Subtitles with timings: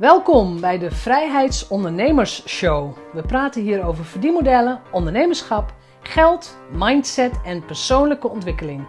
[0.00, 2.96] Welkom bij de Vrijheidsondernemers Show.
[3.12, 8.86] We praten hier over verdienmodellen, ondernemerschap, geld, mindset en persoonlijke ontwikkeling.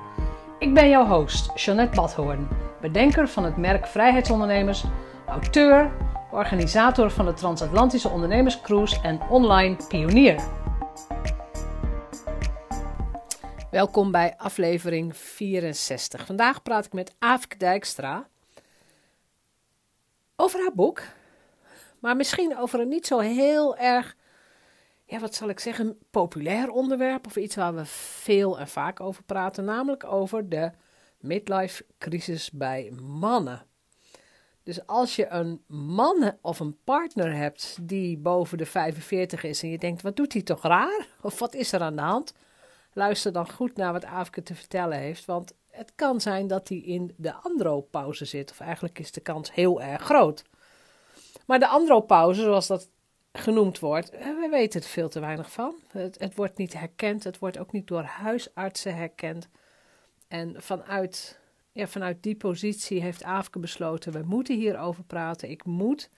[0.60, 2.48] Ik ben jouw host, Jeanette Badhoorn,
[2.82, 4.84] bedenker van het merk Vrijheidsondernemers,
[5.28, 5.92] auteur,
[6.32, 10.44] organisator van de Transatlantische Ondernemerscruise en online pionier.
[13.72, 16.26] Welkom bij aflevering 64.
[16.26, 18.30] Vandaag praat ik met Aafke Dijkstra
[20.42, 21.02] over haar boek,
[22.00, 24.16] maar misschien over een niet zo heel erg,
[25.06, 29.24] ja, wat zal ik zeggen, populair onderwerp of iets waar we veel en vaak over
[29.24, 30.72] praten, namelijk over de
[31.20, 33.66] midlife crisis bij mannen.
[34.64, 39.70] Dus als je een man of een partner hebt die boven de 45 is en
[39.70, 41.08] je denkt, wat doet hij toch raar?
[41.22, 42.34] Of wat is er aan de hand?
[42.94, 46.78] Luister dan goed naar wat Aafke te vertellen heeft, want het kan zijn dat hij
[46.78, 50.44] in de andropauze zit, of eigenlijk is de kans heel erg groot.
[51.46, 52.90] Maar de andropauze, zoals dat
[53.34, 55.76] genoemd wordt, eh, we weten er veel te weinig van.
[55.88, 59.50] Het, het wordt niet herkend, het wordt ook niet door huisartsen herkend.
[60.28, 61.40] En vanuit,
[61.72, 65.50] ja, vanuit die positie heeft Aafke besloten, we moeten hierover praten.
[65.50, 66.10] Ik moet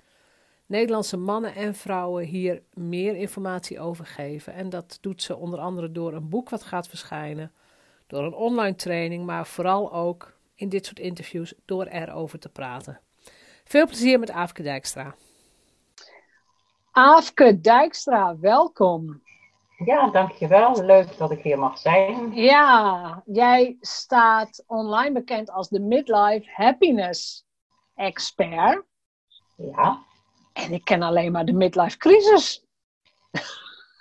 [0.65, 4.53] Nederlandse mannen en vrouwen hier meer informatie over geven.
[4.53, 7.51] En dat doet ze onder andere door een boek wat gaat verschijnen,
[8.13, 12.99] door een online training, maar vooral ook in dit soort interviews door erover te praten.
[13.63, 15.15] Veel plezier met Aafke Dijkstra.
[16.91, 19.21] Aafke Dijkstra, welkom.
[19.85, 20.83] Ja, dankjewel.
[20.83, 22.33] Leuk dat ik hier mag zijn.
[22.33, 27.45] Ja, jij staat online bekend als de Midlife Happiness
[27.95, 28.83] Expert.
[29.57, 30.03] Ja.
[30.53, 32.65] En ik ken alleen maar de midlife crisis.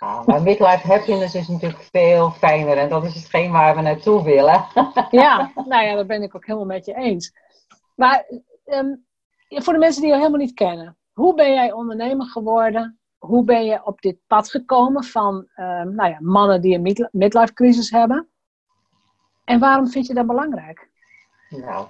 [0.03, 4.23] Ja, maar midlife happiness is natuurlijk veel fijner en dat is hetgeen waar we naartoe
[4.23, 4.65] willen.
[5.11, 7.33] ja, nou ja, dat ben ik ook helemaal met je eens.
[7.95, 8.27] Maar
[8.65, 8.95] ehm,
[9.49, 12.99] voor de mensen die je helemaal niet kennen, hoe ben jij ondernemer geworden?
[13.19, 17.53] Hoe ben je op dit pad gekomen van ehm, nou ja, mannen die een midlife
[17.53, 18.29] crisis hebben?
[19.45, 20.91] En waarom vind je dat belangrijk?
[21.49, 21.87] Nou,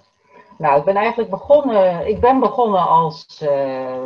[0.59, 4.05] nou ik ben eigenlijk begonnen, ik ben begonnen als uh,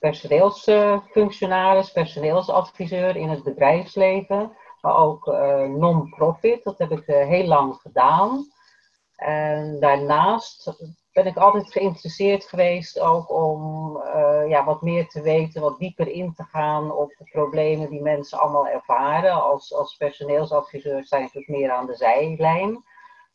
[0.00, 6.64] personeelsfunctionaris, personeelsadviseur in het bedrijfsleven, maar ook uh, non-profit.
[6.64, 8.46] Dat heb ik uh, heel lang gedaan.
[9.16, 10.72] En daarnaast
[11.12, 14.02] ben ik altijd geïnteresseerd geweest ook om
[14.48, 18.38] ja, wat meer te weten, wat dieper in te gaan op de problemen die mensen
[18.38, 19.42] allemaal ervaren.
[19.42, 22.84] Als, als personeelsadviseur zijn natuurlijk meer aan de zijlijn.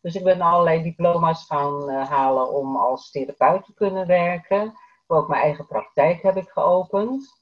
[0.03, 4.73] Dus ik ben allerlei diploma's gaan uh, halen om als therapeut te kunnen werken.
[5.07, 7.41] Ook mijn eigen praktijk heb ik geopend.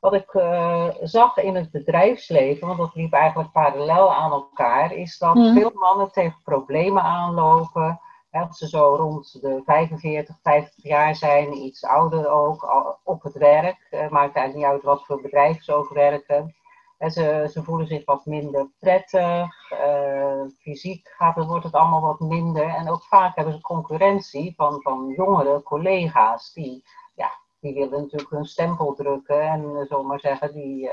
[0.00, 5.18] Wat ik uh, zag in het bedrijfsleven, want dat liep eigenlijk parallel aan elkaar, is
[5.18, 5.54] dat mm.
[5.54, 11.84] veel mannen tegen problemen aanlopen als ze zo rond de 45, 50 jaar zijn, iets
[11.84, 12.68] ouder ook,
[13.04, 13.86] op het werk.
[13.90, 16.54] Uh, maakt eigenlijk niet uit wat voor bedrijf ze ook werken.
[16.98, 19.70] Ze, ze voelen zich wat minder prettig.
[19.72, 22.68] Uh, fysiek gaat het, wordt het allemaal wat minder.
[22.68, 26.52] En ook vaak hebben ze concurrentie van, van jongere collega's.
[26.52, 29.40] Die, ja, die willen natuurlijk hun stempel drukken.
[29.40, 30.90] En uh, zomaar zeggen, die,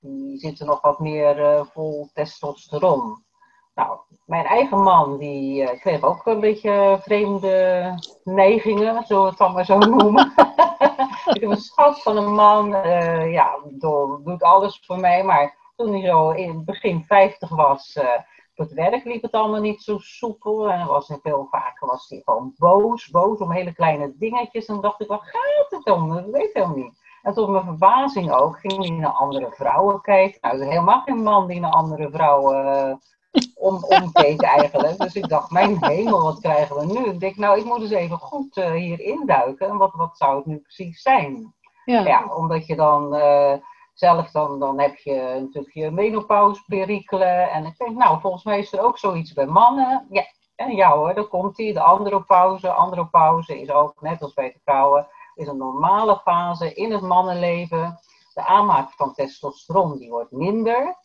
[0.00, 3.24] die zitten nog wat meer vol testosteron.
[3.74, 7.94] Nou, mijn eigen man, die kreeg ook een beetje vreemde
[8.24, 10.32] neigingen, zullen we het dan maar zo noemen.
[11.34, 15.56] ik heb een schat van een man, uh, ja, door, doet alles voor mij, maar
[15.76, 18.04] toen hij zo in begin 50 was, uh,
[18.56, 20.70] op het werk liep het allemaal niet zo soepel.
[20.70, 24.66] En was hij veel vaker was hij gewoon boos, boos om hele kleine dingetjes.
[24.66, 26.14] En dacht ik, wat gaat het om?
[26.14, 27.04] Dat weet ik helemaal niet.
[27.22, 30.38] En tot mijn verbazing ook ging hij naar andere vrouwen kijken.
[30.40, 33.00] Nou, er is helemaal geen man die naar andere vrouwen
[33.54, 34.98] om, omkeek eigenlijk.
[34.98, 37.04] Dus ik dacht, mijn hemel, wat krijgen we nu?
[37.04, 39.68] Ik denk, nou, ik moet eens even goed uh, hier induiken.
[39.68, 41.54] En wat, wat zou het nu precies zijn?
[41.84, 43.52] Ja, ja omdat je dan uh,
[43.94, 47.50] zelf, dan, dan heb je natuurlijk je menopauzeperikelen.
[47.50, 50.06] En ik denk, nou, volgens mij is er ook zoiets bij mannen.
[50.10, 50.24] Ja,
[50.56, 52.72] en ja hoor, dan komt die, de andropauze.
[52.72, 58.00] Andropauze is ook, net als bij de vrouwen, is een normale fase in het mannenleven.
[58.34, 60.96] De aanmaak van testosteron, die wordt minder.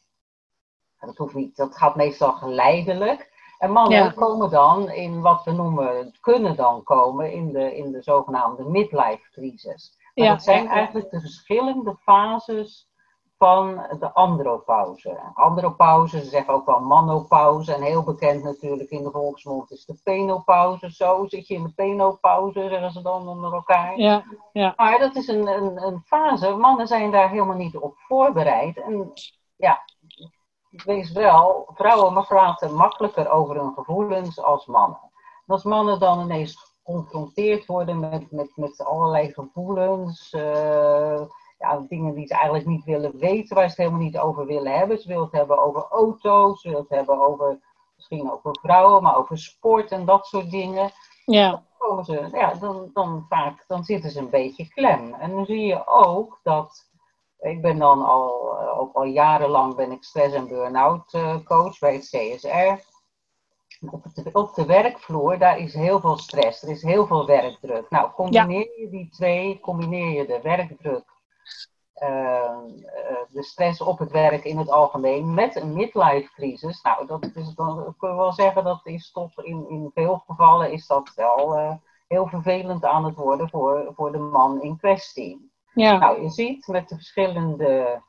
[1.05, 3.29] Dat hoeft niet, dat gaat meestal geleidelijk.
[3.57, 8.01] En mannen komen dan in wat we noemen, kunnen dan komen in de, in de
[8.01, 9.97] zogenaamde midlife crisis.
[10.15, 10.31] Maar ja.
[10.31, 12.91] dat zijn eigenlijk de verschillende fases
[13.37, 15.19] van de andropauze.
[15.33, 17.73] Andropauze, ze zeggen ook wel manopauze.
[17.73, 20.91] En heel bekend natuurlijk in de volksmond is de penopauze.
[20.91, 23.97] Zo zit je in de penopauze, zeggen ze dan onder elkaar.
[23.97, 24.73] Ja, ja.
[24.77, 26.55] Maar dat is een, een, een fase.
[26.55, 28.77] Mannen zijn daar helemaal niet op voorbereid.
[28.81, 29.11] En
[29.55, 29.81] ja,
[30.71, 34.99] wees wel, vrouwen praten makkelijker over hun gevoelens als mannen.
[35.47, 40.33] En als mannen dan ineens geconfronteerd worden met, met, met allerlei gevoelens.
[40.33, 41.21] eh,
[41.61, 44.77] ja, dingen die ze eigenlijk niet willen weten, waar ze het helemaal niet over willen
[44.77, 44.97] hebben.
[44.97, 47.59] Ze willen het hebben over auto's, ze willen het hebben over
[47.95, 50.91] misschien over vrouwen, maar over sport en dat soort dingen.
[51.25, 51.63] Ja.
[52.03, 55.13] Ze, ja, dan, dan vaak dan zitten ze een beetje klem.
[55.13, 56.89] En dan zie je ook dat.
[57.41, 61.79] Ik ben dan al, eh, ook al jarenlang ben ik stress- en burn-out eh, coach
[61.79, 62.89] bij het CSR.
[64.31, 67.89] Op de, werkvloer, daar is heel veel stress, er is heel veel werkdruk.
[67.89, 71.05] Nou, combineer je die twee, combineer je de werkdruk,
[71.93, 72.57] eh,
[73.29, 76.81] de stress op het werk in het algemeen, met een midlife crisis.
[76.81, 80.71] Nou, dat is, dan kunnen we wel zeggen dat is toch in, in veel gevallen
[80.71, 85.50] is dat wel heel vervelend aan het worden voor, voor de man in kwestie.
[85.73, 85.97] Ja.
[85.97, 88.01] Nou, je ziet met de verschillende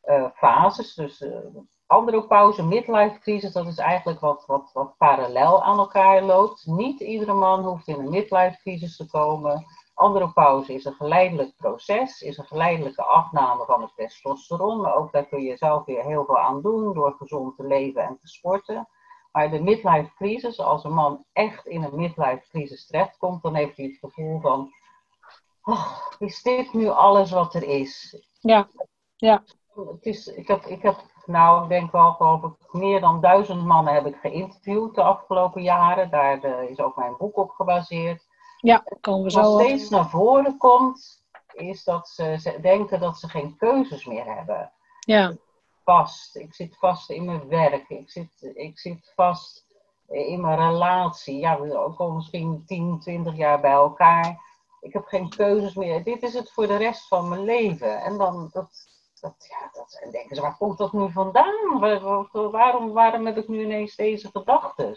[0.00, 1.38] eh, fases, dus eh
[1.86, 6.66] andropauze, midlife crisis, dat is eigenlijk wat, wat, wat parallel aan elkaar loopt.
[6.66, 9.64] Niet iedere man hoeft in een midlife crisis te komen.
[9.94, 14.80] Andropauze is een geleidelijk proces, is een geleidelijke afname van het testosteron.
[14.80, 18.02] Maar ook daar kun je zelf weer heel veel aan doen door gezond te leven
[18.02, 18.88] en te sporten.
[19.32, 23.76] Maar de midlife crisis, als een man echt in een midlife crisis terechtkomt, dan heeft
[23.76, 24.70] hij het gevoel van,
[25.66, 25.86] oh,
[26.18, 28.22] is dit nu alles wat er is?
[28.40, 28.68] Ja.
[29.16, 29.42] Ja.
[29.74, 33.64] Het is, ik, heb, ik heb, nou, ik denk wel, geloof ik, meer dan duizend
[33.64, 36.10] mannen heb ik geïnterviewd de afgelopen jaren.
[36.10, 38.26] Daar eh, is ook mijn boek op gebaseerd.
[38.56, 43.18] Ja, komen we zo Wat steeds naar voren komt, is dat ze, ze denken dat
[43.18, 44.72] ze geen keuzes meer hebben.
[45.00, 45.36] Ja.
[45.84, 49.66] Vast, ik zit vast in mijn werk, ik zit, ik zit vast
[50.08, 51.38] in mijn relatie.
[51.38, 54.40] Ja, we komen misschien 10, 20 jaar bij elkaar.
[54.80, 56.04] Ik heb geen keuzes meer.
[56.04, 58.00] Dit is het voor de rest van mijn leven.
[58.02, 58.70] En dan, dat,
[59.20, 61.78] dat, ja, dat, en denken ze, waar komt dat nu vandaan?
[61.78, 64.96] Waar- waar- Waarom, waarom heb ik nu ineens deze gedachten?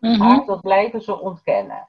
[0.00, 0.18] Mhm.
[0.18, 1.88] Maar dat blijven ze ontkennen.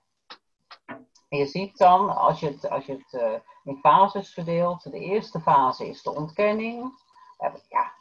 [1.29, 4.99] En je ziet dan, als je het, als je het eh, in fases verdeelt, de
[4.99, 6.93] eerste fase is de ontkenning.
[7.37, 7.91] Eh, ja,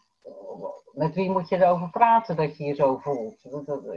[0.93, 3.41] met wie moet je erover praten dat je je zo voelt?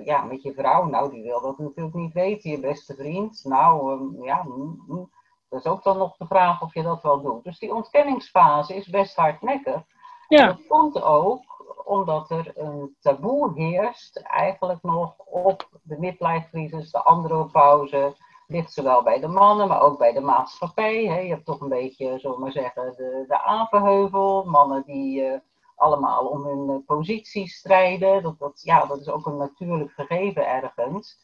[0.03, 2.51] Ja, met je vrouw, nou die wil dat natuurlijk niet weten.
[2.51, 5.09] Je beste vriend, nou ehm, ja, mm, mm.
[5.53, 7.43] Dat is ook dan nog de vraag of je dat wel doet.
[7.43, 9.81] Dus die ontkenningsfase is best hardnekkig.
[10.27, 10.45] Ja.
[10.45, 11.41] Dat komt ook
[11.85, 18.15] omdat er een taboe heerst, eigenlijk nog op de midlife crisis, de andropauze.
[18.47, 21.05] Ligt zowel bij de mannen, maar ook bij de maatschappij.
[21.05, 21.19] Hè.
[21.19, 24.43] Je hebt toch een beetje, zullen we maar zeggen, de, de apenheuvel.
[24.43, 25.39] Mannen die eh,
[25.75, 28.23] allemaal om hun eh, positie strijden.
[28.23, 31.17] Dat, dat, ja, dat is ook een natuurlijk gegeven ergens.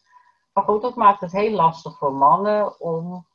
[0.53, 3.27] Maar goed, dat maakt het heel lastig voor mannen om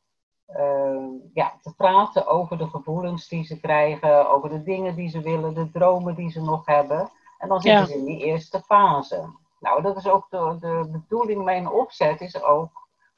[1.35, 5.55] ja, te praten over de gevoelens die ze krijgen, over de dingen die ze willen,
[5.55, 7.11] de dromen die ze nog hebben.
[7.39, 7.87] En dan zitten Ja.
[7.87, 9.33] ze in die eerste fase.
[9.61, 12.71] Nou, dat is ook de, de bedoeling, mijn opzet is ook,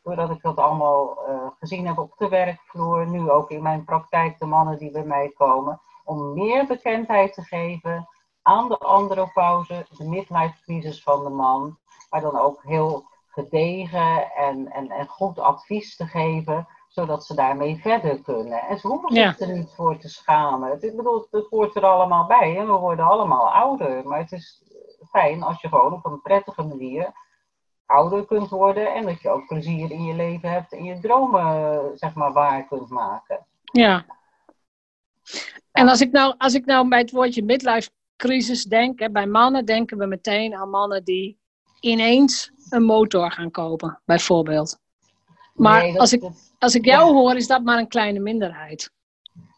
[0.02, 4.38] doordat ik dat allemaal eh, gezien heb op de werkvloer, nu ook in mijn praktijk,
[4.38, 8.08] de mannen die bij mij komen, om meer bekendheid te geven
[8.42, 11.78] aan de andropauze, de midlife crisis van de man,
[12.10, 17.76] maar dan ook heel gedegen en, en, en goed advies te geven, zodat ze daarmee
[17.76, 18.58] verder kunnen.
[18.58, 19.32] En ze hoeven Ja.
[19.32, 20.70] zich er niet voor te schamen.
[20.70, 22.52] Het, ik bedoel, het hoort er allemaal bij.
[22.52, 22.66] Hè?
[22.66, 24.06] We worden allemaal ouder.
[24.08, 24.62] Maar het is
[25.10, 27.12] fijn als je gewoon op een prettige manier
[27.86, 28.94] ouder kunt worden.
[28.94, 32.66] En dat je ook plezier in je leven hebt en je dromen zeg maar, waar
[32.66, 33.46] kunt maken.
[33.62, 34.04] Ja.
[35.72, 39.26] En als ik, nou, als ik nou bij het woordje midlife crisis denk, hè, bij
[39.26, 41.38] mannen denken we meteen aan mannen die
[41.80, 44.84] ineens een motor gaan kopen, bijvoorbeeld.
[45.56, 46.22] Maar Nee, dat- als, ik,
[46.58, 48.90] als ik jou hoor, is dat maar een kleine minderheid.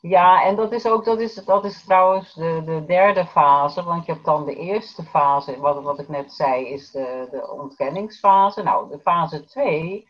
[0.00, 4.06] Ja, en dat is ook, dat is, dat is trouwens de, de derde fase, want
[4.06, 8.62] je hebt dan de eerste fase, wat, wat ik net zei, is de, de ontkenningsfase.
[8.62, 10.08] Nou, de fase 2,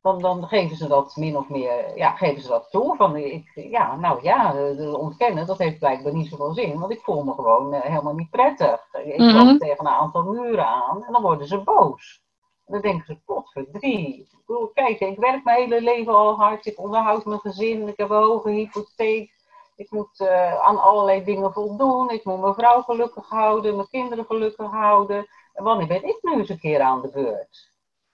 [0.00, 2.96] dan, dan geven ze dat min of meer, ja, geven ze dat toe.
[2.96, 6.92] Van, ik, ja, nou ja, de, de ontkennen, dat heeft blijkbaar niet zoveel zin, want
[6.92, 8.80] ik voel me gewoon eh, helemaal niet prettig.
[9.04, 12.21] Ik loop tegen een aantal muren aan en dan worden ze boos.
[12.66, 14.18] Dan denken ze, potverdrie.
[14.18, 16.66] Ik bedoel, kijk, ik werk mijn hele leven al hard.
[16.66, 17.88] Ik onderhoud mijn gezin.
[17.88, 19.30] Ik heb een hoge hypotheek.
[19.76, 22.10] Ik moet eh, aan allerlei dingen voldoen.
[22.10, 23.74] Ik moet mijn vrouw gelukkig houden.
[23.76, 25.26] Mijn kinderen gelukkig houden.
[25.52, 27.70] En wanneer ben ik nu eens een keer aan de beurt?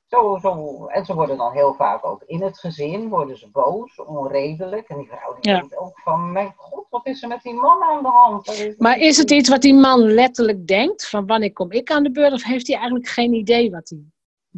[0.07, 0.85] Zo, zo.
[0.87, 4.89] En ze worden dan heel vaak ook in het gezin worden ze boos, onredelijk.
[4.89, 5.59] En die vrouw die Ja.
[5.59, 8.47] denkt ook van, mijn god, wat is er met die man aan de hand?
[8.49, 11.09] Is- Maar is het iets wat die man letterlijk denkt?
[11.09, 12.33] Van wanneer kom ik aan de beurt?
[12.33, 14.03] Of heeft hij eigenlijk geen idee wat hij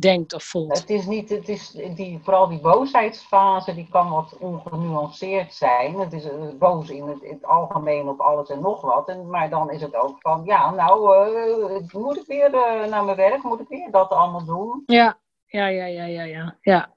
[0.01, 0.79] denkt of voelt?
[0.79, 5.99] Het is niet, het is die, vooral die boosheidsfase, die kan wat ongenuanceerd zijn.
[5.99, 9.09] Het is eh, boos in het, in het algemeen op alles en nog wat.
[9.09, 13.05] En, maar dan is het ook van, ja, nou, eh, moet ik weer eh, naar
[13.05, 14.83] mijn werk, moet ik weer dat allemaal doen?
[14.87, 16.57] Ja, ja, ja, ja, ja, ja.
[16.61, 16.95] ja.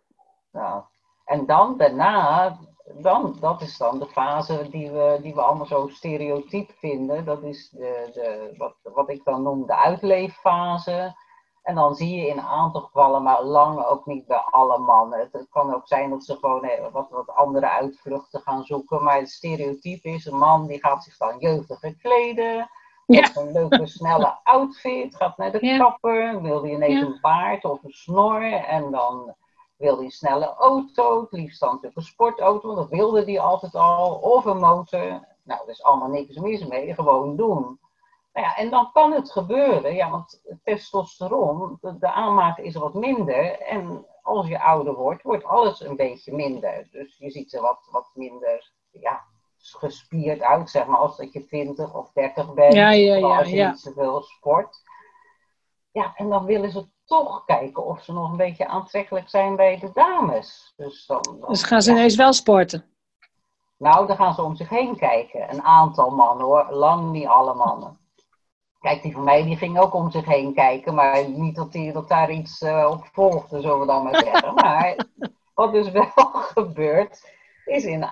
[0.51, 0.83] Nou,
[1.25, 2.57] en dan daarna,
[3.01, 7.25] dan, dat is dan de fase die we, die we allemaal zo stereotyp vinden.
[7.25, 11.15] Dat is de, de, wat, wat ik dan noem de uitleeffase.
[11.63, 15.19] En dan zie je in een aantal gevallen, maar lang ook niet bij alle mannen.
[15.19, 19.03] Het, kan ook zijn dat ze gewoon eh, wat, wat andere uitvluchten gaan zoeken.
[19.03, 22.69] Maar het stereotype is een man die gaat zich dan jeugdig kleden.
[23.05, 23.29] Ja.
[23.35, 25.15] Een leuke, snelle outfit.
[25.15, 26.41] Gaat naar de kapper.
[26.41, 28.51] Wil hij ineens een baard of een snor.
[28.51, 29.35] En dan
[29.77, 31.21] wil hij een snelle auto.
[31.21, 32.75] Het liefst dan een sportauto.
[32.75, 34.15] Dat wilde hij altijd al.
[34.15, 35.27] Of een motor.
[35.43, 36.93] Nou, er is allemaal niks mis mee.
[36.93, 37.79] Gewoon doen.
[38.33, 42.93] Nou ja, en dan kan het gebeuren, ja, want testosteron, de, de aanmaak is wat
[42.93, 43.59] minder.
[43.59, 46.87] En als je ouder wordt, wordt alles een beetje minder.
[46.91, 49.23] Dus je ziet er wat, wat minder ja,
[49.57, 52.73] gespierd uit, zeg maar, als dat je 20 of 30 bent.
[52.73, 53.37] Ja, ja, ja.
[53.37, 53.69] Als je ja.
[53.69, 54.81] niet zoveel sport.
[55.91, 59.79] Ja, en dan willen ze toch kijken of ze nog een beetje aantrekkelijk zijn bij
[59.79, 60.73] de dames.
[60.75, 62.85] Dus, dan, dan dus gaan ze ineens wel sporten?
[63.77, 65.53] Nou, dan gaan ze om zich heen kijken.
[65.53, 67.97] Een aantal mannen hoor, lang niet alle mannen.
[68.83, 71.91] Kijk, die van mij die ging ook om zich heen kijken, maar niet dat, die,
[71.91, 74.53] dat daar iets uh, op volgde, zullen we dan maar zeggen.
[74.63, 74.95] maar
[75.53, 76.11] wat dus wel
[76.55, 77.31] gebeurt,
[77.65, 78.07] is in,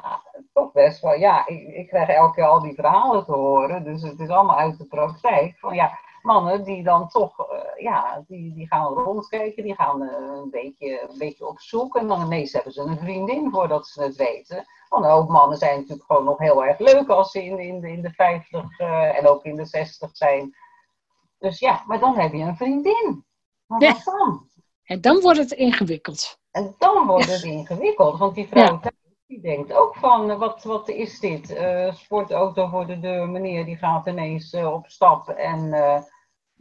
[0.53, 4.01] toch best wel, ja, ik, ik, krijg elke keer al die verhalen te horen, dus
[4.01, 5.59] het is allemaal uit de praktijk.
[5.59, 10.09] Van ja, mannen die dan toch, uh, ja, die, die gaan rondkijken, die gaan uh,
[10.11, 14.01] een, beetje, een beetje op zoek en dan ineens hebben ze een vriendin voordat ze
[14.03, 14.65] het weten.
[14.89, 17.91] Want ook mannen zijn natuurlijk gewoon nog heel erg leuk als ze in, in, de,
[17.91, 20.55] in de 50 uh, en ook in de 60 zijn.
[21.39, 23.25] Dus ja, maar dan heb je een vriendin.
[23.65, 23.93] Maar Ja.
[23.93, 24.49] wat dan?
[24.83, 26.39] En dan wordt het ingewikkeld.
[26.51, 28.91] En dan wordt het ingewikkeld, want die vrouw Ja.
[29.27, 31.53] die denkt ook van, eh, wat, wat is dit?
[31.53, 36.01] Eh, sportauto voor de deur, meneer die gaat ineens eh, op stap en, eh,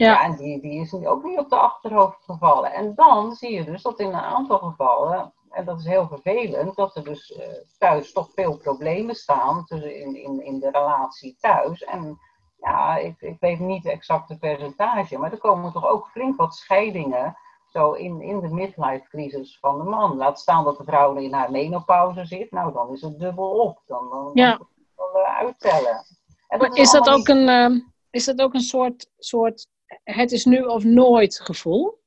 [0.05, 0.13] ja.
[0.13, 0.23] Ja.
[0.23, 2.73] en die, die is ook niet op de achterhoofd gevallen.
[2.73, 6.77] En dan zie je dus dat in een aantal gevallen, en dat is heel vervelend,
[6.77, 11.37] dat er dus eh, thuis toch veel problemen staan tussen in, in, in de relatie
[11.41, 11.85] thuis.
[11.85, 12.19] En
[12.61, 16.55] ja, ik, ik weet niet het exacte percentage, maar er komen toch ook flink wat
[16.55, 17.37] scheidingen
[17.73, 20.17] zo in, in de midlife crisis van de man.
[20.17, 23.83] Laat staan dat de vrouw in haar menopauze zit, nou dan is het dubbel op.
[23.87, 24.51] Dan, dan, Ja.
[24.51, 26.05] dan moet je het wel eh, uittellen.
[26.49, 27.81] En Maar is dat ook een, ehm,
[28.11, 29.67] is dat ook een soort, soort
[30.05, 32.01] het is nu of nooit gevoel?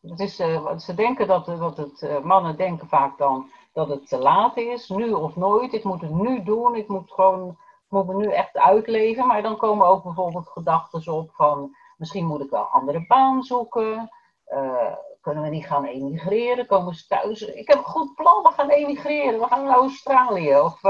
[0.00, 4.08] Het is, eh, ze denken dat, dat het, eh, mannen denken vaak dan dat het
[4.08, 5.72] te laat is, nu of nooit.
[5.72, 7.58] Ik moet het nu doen, ik moet gewoon,
[7.88, 9.26] moet me nu echt uitleven.
[9.26, 13.42] Maar dan komen ook bijvoorbeeld gedachten op van, misschien moet ik wel een andere baan
[13.42, 14.10] zoeken.
[14.44, 16.66] Eh, kunnen we niet gaan emigreren?
[16.66, 17.42] Komen ze thuis?
[17.42, 20.58] Ik heb een goed plan, we gaan emigreren, we gaan naar Australië.
[20.58, 20.80] Of,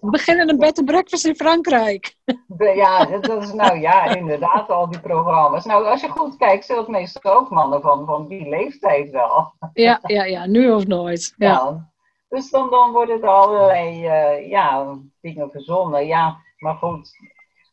[0.00, 2.16] We beginnen een bed and breakfast in Frankrijk.
[2.58, 5.64] Ja, dat is nou ja, inderdaad, al die programma's.
[5.64, 9.54] Nou, als je goed kijkt, zijn dat meestal ook mannen van, van die leeftijd wel.
[9.72, 11.34] Ja, ja, ja, nu of nooit.
[11.36, 11.90] Ja.
[12.28, 16.06] Dus dan, dan worden er allerlei eh, ja, dingen verzonnen.
[16.06, 17.10] Ja, maar goed.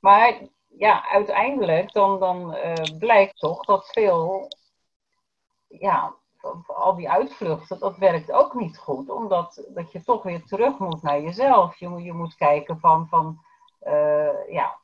[0.02, 0.34] Maar
[0.78, 4.48] ja, uiteindelijk dan, dan eh, blijkt toch dat veel,
[5.68, 6.16] ja,
[6.68, 9.10] al die uitvluchten, dat werkt ook niet goed.
[9.10, 11.76] Omdat dat je toch weer terug moet naar jezelf.
[11.76, 13.40] Je, moet- je moet kijken van, van
[13.80, 14.78] eh, ja,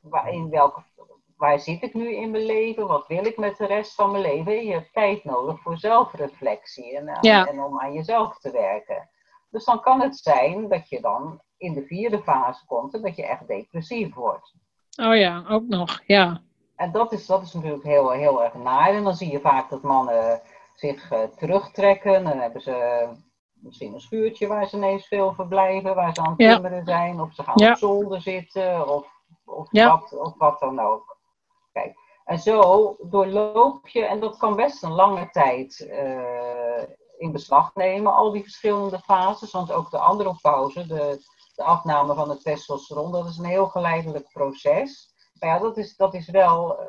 [0.00, 0.80] waar, in welke,
[1.36, 2.86] waar zit ik nu in mijn leven?
[2.86, 4.64] Wat wil ik met de rest van mijn leven?
[4.64, 7.46] Je hebt tijd nodig voor zelfreflectie en, Ja.
[7.46, 9.08] en om aan jezelf te werken.
[9.50, 13.16] Dus dan kan het zijn dat je dan in de vierde fase komt en dat
[13.16, 14.54] je echt depressief wordt.
[15.02, 16.00] Oh ja, ook nog.
[16.06, 16.40] Ja.
[16.76, 18.88] En dat is, dat is natuurlijk heel, heel erg naar.
[18.88, 20.40] En dan zie je vaak dat mannen
[20.78, 22.24] zich eh, terugtrekken.
[22.24, 23.08] Dan hebben ze
[23.52, 26.52] misschien een schuurtje waar ze ineens veel verblijven, waar ze aan het Ja.
[26.52, 27.20] timmeren zijn.
[27.20, 27.70] Of ze gaan Ja.
[27.70, 29.06] op zolder zitten, of,
[29.44, 29.90] of, Ja.
[29.98, 31.16] wat, of wat dan ook.
[31.72, 36.82] Kijk, en zo doorloop je, en dat kan best een lange tijd eh,
[37.18, 39.50] in beslag nemen, al die verschillende fases.
[39.52, 41.18] Want ook de andropauze, de,
[41.54, 45.12] de afname van het testosteron, dat is een heel geleidelijk proces.
[45.40, 46.86] Maar ja, dat is, dat is wel eh,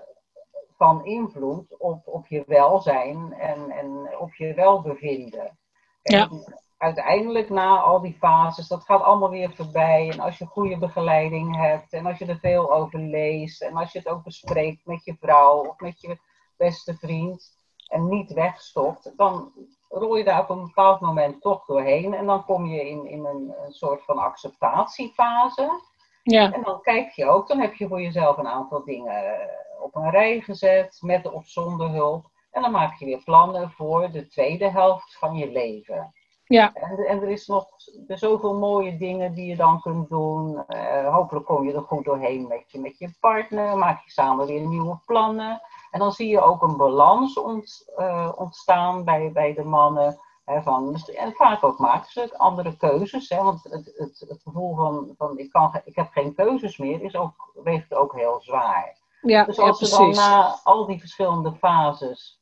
[0.80, 5.58] van invloed op, op je welzijn en, en op je welbevinden.
[6.02, 6.22] Ja.
[6.30, 10.10] En uiteindelijk na al die fases, dat gaat allemaal weer voorbij.
[10.12, 13.92] En als je goede begeleiding hebt en als je er veel over leest en als
[13.92, 16.18] je het ook bespreekt met je vrouw of met je
[16.58, 17.58] beste vriend
[17.88, 19.52] en niet wegstopt, dan
[19.90, 23.26] rol je daar op een bepaald moment toch doorheen en dan kom je in, in
[23.26, 25.82] een, een soort van acceptatiefase.
[26.24, 26.52] Ja.
[26.52, 29.96] En dan kijk je ook, dan heb je voor jezelf een aantal dingen eh, op
[29.96, 32.30] een rij gezet, met of zonder hulp.
[32.52, 36.14] En dan maak je weer plannen voor de tweede helft van je leven.
[36.46, 36.74] Ja.
[36.74, 37.68] En, en er is nog
[38.08, 40.66] er zoveel mooie dingen die je dan kunt doen.
[40.68, 43.78] Eh, hopelijk kom je er goed doorheen met je, met je partner.
[43.78, 45.62] Maak je samen weer nieuwe plannen.
[45.92, 50.20] En dan zie je ook een balans ont- eh, ontstaan bij, bij de mannen.
[50.64, 53.30] van, en vaak ook maken ze andere keuzes.
[53.30, 57.02] Hè, want het, het, het gevoel van, van ik, kan, ik heb geen keuzes meer
[57.02, 58.99] is ook, weegt ook heel zwaar.
[59.22, 62.42] Ja, dus als ja, ze dan na al die verschillende fases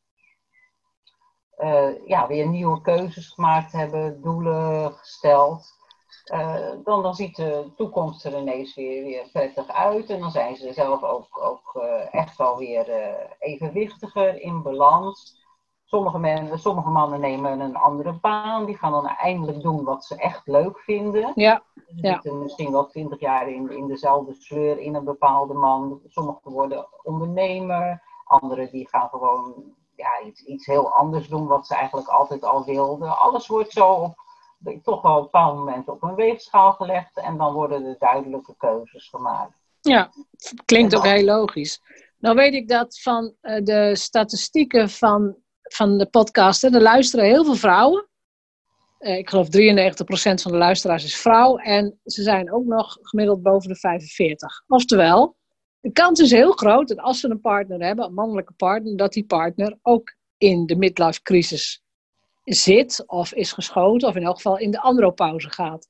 [1.55, 5.77] eh, ja, weer nieuwe keuzes gemaakt hebben, doelen gesteld,
[6.27, 10.10] eh, dan, dan ziet de toekomst er ineens weer, weer prettig uit.
[10.10, 15.46] En dan zijn ze zelf ook, ook eh, echt wel weer eh, evenwichtiger in balans.
[15.89, 20.15] Sommige, men, sommige mannen nemen een andere baan, die gaan dan eindelijk doen wat ze
[20.15, 21.32] echt leuk vinden.
[21.36, 22.13] Ja, Ze Ja.
[22.13, 26.01] zitten misschien wel twintig jaar in, in dezelfde sleur in een bepaalde man.
[26.08, 29.53] Sommigen worden ondernemer, anderen die gaan gewoon
[29.96, 33.20] ja, iets, iets heel anders doen wat ze eigenlijk altijd al wilden.
[33.20, 34.15] Alles wordt zo op,
[34.84, 38.56] toch wel op een bepaald moment op een weegschaal gelegd en dan worden er duidelijke
[38.58, 39.58] keuzes gemaakt.
[39.82, 40.10] ja,
[40.65, 41.82] klinkt ook heel logisch.
[42.20, 45.36] Nou weet ik dat van eh, de statistieken van,
[45.67, 48.07] van de podcast, hè, er luisteren heel veel vrouwen.
[48.97, 51.57] Eh, ik geloof 93% van de luisteraars is vrouw.
[51.57, 54.63] En ze zijn ook nog gemiddeld boven de 45.
[54.67, 55.36] Oftewel,
[55.79, 59.13] de kans is heel groot dat als ze een partner hebben, een mannelijke partner, dat
[59.13, 61.83] die partner ook in de midlife crisis
[62.43, 65.89] zit of is geschoten of in elk geval in de andropauze gaat.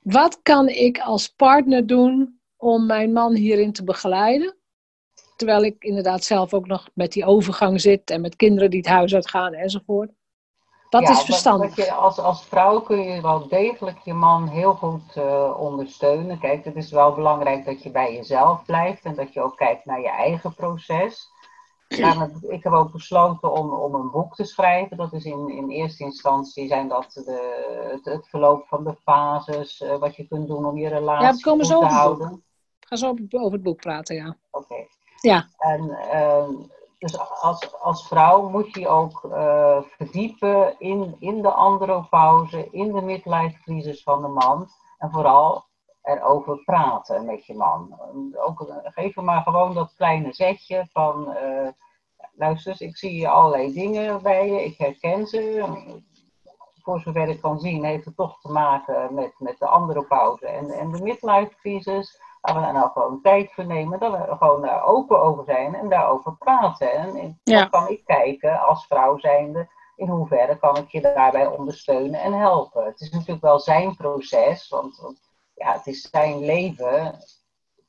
[0.00, 4.56] Wat kan ik als partner doen om mijn man hierin te begeleiden?
[5.42, 8.88] Terwijl ik inderdaad zelf ook nog met die overgang zit en met kinderen die het
[8.88, 10.10] huis uitgaan enzovoort.
[10.88, 11.76] Dat Ja, is verstandig.
[11.76, 16.38] je, als, als vrouw kun je wel degelijk je man heel goed eh, ondersteunen.
[16.38, 19.84] Kijk, het is wel belangrijk dat je bij jezelf blijft en dat je ook kijkt
[19.84, 21.28] naar je eigen proces.
[22.48, 24.96] Ik heb ook besloten om, om een boek te schrijven.
[24.96, 29.80] Dat is in, in eerste instantie zijn dat de, het, het verloop van de fases,
[29.80, 31.94] eh, wat je kunt doen om je relatie Ja, we komen goed zo te boek.
[31.94, 32.44] houden.
[32.80, 34.36] Ik ga zo over het boek praten, ja.
[34.50, 34.86] Oké.
[35.22, 35.48] Ja.
[35.58, 36.50] En ehm,
[36.98, 43.02] dus als, als vrouw moet je ook eh, verdiepen in, in de andropauze, in de
[43.02, 44.68] midlife van de man.
[44.98, 45.64] En vooral
[46.02, 47.98] erover praten met je man.
[48.34, 51.34] Ook, geef hem maar gewoon dat kleine zetje van...
[51.34, 51.68] eh,
[52.34, 55.64] luister eens, ik zie allerlei dingen bij je, ik herken ze.
[56.82, 60.70] Voor zover ik kan zien heeft het toch te maken met, met de andropauze en,
[60.70, 62.20] en de midlife crisis.
[62.42, 65.74] Laten we daar nou gewoon tijd voor nemen, dat we gewoon daar open over zijn
[65.74, 66.90] en daarover praten.
[66.92, 67.60] En Ja.
[67.60, 72.32] dan kan ik kijken als vrouw zijnde, in hoeverre kan ik je daarbij ondersteunen en
[72.32, 72.84] helpen.
[72.84, 75.20] Het is natuurlijk wel zijn proces, want, want
[75.54, 77.18] ja, het is zijn leven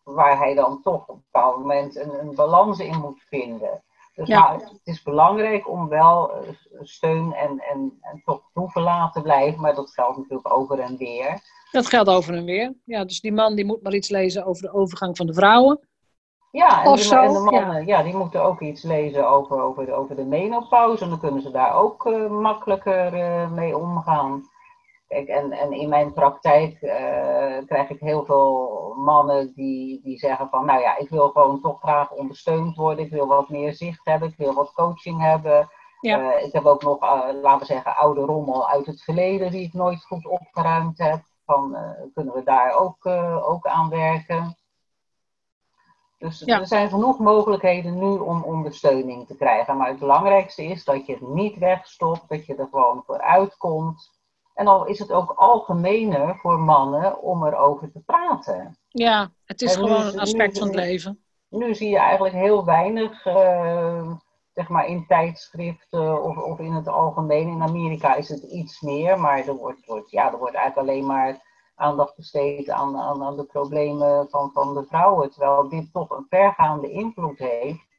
[0.04, 3.84] waar hij dan toch op een bepaald moment een, een balans in moet vinden.
[4.16, 4.40] Dus Ja.
[4.40, 6.50] nou, het is belangrijk om wel eh,
[6.82, 11.42] steun en, en, en toch toegelaten te blijven, maar dat geldt natuurlijk over en weer.
[11.74, 12.74] Dat geldt over en weer.
[12.86, 15.80] Ja, dus die man die moet maar iets lezen over de overgang van de vrouwen.
[16.52, 18.04] Ja, en, Of de, zo, en de mannen, ja.
[18.04, 21.04] die moeten ook iets lezen over, over, de, over de menopauze.
[21.04, 24.44] En dan kunnen ze daar ook eh, makkelijker eh, mee omgaan.
[25.08, 30.50] Kijk, en, en in mijn praktijk eh, krijg ik heel veel mannen die, die zeggen
[30.50, 30.66] van...
[30.66, 33.06] Nou ja, ik wil gewoon toch graag ondersteund worden.
[33.06, 34.30] Ik wil wat meer zicht hebben.
[34.30, 35.70] Ik wil wat coaching hebben.
[36.00, 36.38] Ja.
[36.38, 37.00] Ik heb ook nog,
[37.42, 39.52] laten we zeggen, oude rommel uit het verleden...
[39.52, 41.22] die ik nooit goed opgeruimd heb.
[41.46, 44.58] Van, eh, kunnen we daar ook, eh, ook aan werken?
[46.18, 46.60] Dus Ja.
[46.60, 49.78] er zijn genoeg mogelijkheden nu om ondersteuning te krijgen.
[49.78, 54.12] Maar het belangrijkste is dat je het niet wegstopt, dat je er gewoon voor uitkomt.
[54.54, 58.78] En al is het ook algemener voor mannen om erover te praten.
[58.90, 61.24] Ja, het is En gewoon een aspect nu- van het leven.
[61.50, 64.12] Nu zie je eigenlijk heel weinig, eh,
[64.54, 67.48] zeg maar in tijdschriften of, of in het algemeen.
[67.48, 71.42] In Amerika is het iets meer, maar er wordt, ja, er wordt eigenlijk alleen maar
[71.76, 75.32] aandacht besteed aan, aan, de problemen van, van de vrouwen.
[75.32, 77.92] Terwijl dit toch een vergaande invloed heeft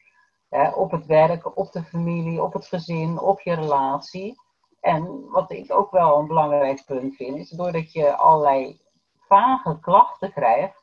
[0.74, 4.42] op het werk, op de familie, op het gezin, op je relatie.
[4.80, 8.80] En wat ik ook wel een belangrijk punt vind, is doordat je allerlei
[9.18, 10.82] vage klachten krijgt,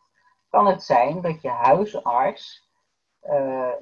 [0.49, 2.69] kan het zijn dat je huisarts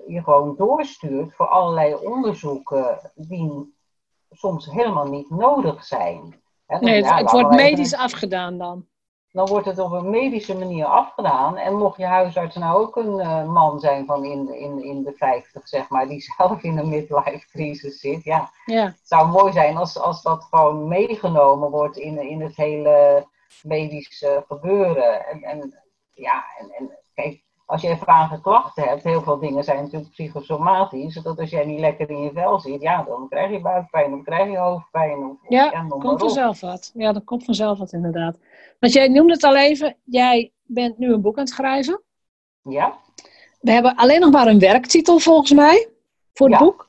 [0.08, 3.78] je gewoon doorstuurt voor allerlei onderzoeken die
[4.32, 6.42] soms helemaal niet nodig zijn.
[6.68, 8.86] Nee, het, ja, het wordt even medisch afgedaan dan.
[9.32, 11.58] dan wordt het op een medische manier afgedaan.
[11.58, 15.14] En mocht je huisarts nou ook een eh, man zijn van in, in, in de
[15.14, 19.52] 50, zeg maar, die zelf in een midlife crisis zit, ja, Ja, het zou mooi
[19.52, 23.28] zijn als, als dat gewoon meegenomen wordt in, in het hele
[23.64, 25.26] medische gebeuren.
[25.26, 25.80] En, en
[26.12, 31.14] ja, en, en kijk, als je vage klachten hebt, heel veel dingen zijn natuurlijk psychosomatisch.
[31.14, 34.24] Dat als jij niet lekker in je vel zit, ja, dan krijg je buikpijn, dan
[34.24, 35.24] krijg je hoofdpijn.
[35.24, 36.92] Of, ja maar komt vanzelf wat.
[36.94, 38.38] Ja, dat komt vanzelf wat inderdaad.
[38.80, 42.02] Want jij noemde het al even, jij bent nu een boek aan het schrijven.
[42.62, 42.98] Ja,
[43.60, 45.90] We hebben alleen nog maar een werktitel volgens mij
[46.34, 46.66] voor het Ja.
[46.66, 46.88] boek.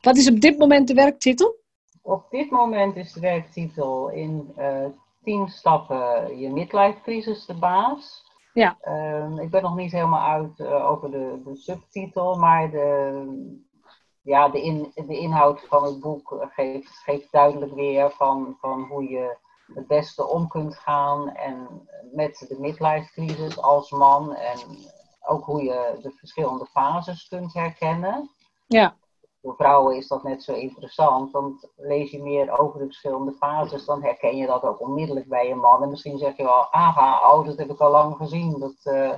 [0.00, 1.54] Wat is op dit moment de werktitel?
[2.02, 4.84] op dit moment is de werktitel in uh,
[5.24, 8.25] tien stappen je midlife crisis de baas.
[8.56, 8.76] Ja.
[8.80, 13.24] Ehm, ik ben nog niet helemaal uit uh, over de, de subtitel, maar de,
[14.22, 19.08] ja, de, in, de inhoud van het boek geeft, geeft duidelijk weer van, van hoe
[19.08, 19.36] je
[19.74, 24.58] het beste om kunt gaan en met de midlife crisis als man en
[25.26, 28.30] ook hoe je de verschillende fases kunt herkennen.
[28.66, 28.96] Ja.
[29.46, 33.84] Voor vrouwen is dat net zo interessant, want lees je meer over de verschillende fases,
[33.84, 35.82] dan herken je dat ook onmiddellijk bij een man.
[35.82, 38.58] En misschien zeg je wel, aha, oh, dat heb ik al lang gezien.
[38.58, 39.12] Dat, uh,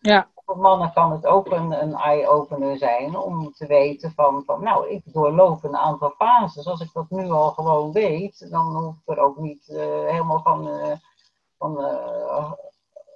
[0.00, 0.28] ja.
[0.44, 4.88] Voor mannen kan het ook een, een eye-opener zijn om te weten van, van, nou,
[4.88, 6.66] ik doorloop een aantal fases.
[6.66, 10.40] Als ik dat nu al gewoon weet, dan hoef ik er ook niet uh, helemaal
[10.42, 10.92] van, uh,
[11.58, 11.84] van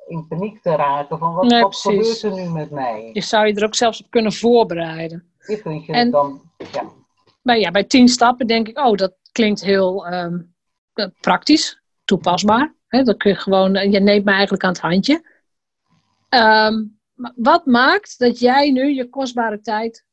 [0.07, 3.11] in paniek te raken van wat, Nee, wat gebeurt er nu met mij?
[3.13, 5.33] Je zou je er ook zelfs op kunnen voorbereiden.
[5.87, 6.41] En- dan,
[6.73, 6.93] ja,
[7.43, 10.27] Maar ja, bij tien stappen denk ik, oh, dat klinkt heel eh,
[11.21, 12.75] praktisch, toepasbaar.
[12.87, 15.37] Hè, dat kun je gewoon, eh, je neemt me eigenlijk aan het handje.
[16.29, 16.85] Ehm,
[17.37, 20.05] wat maakt dat jij nu je kostbare tijd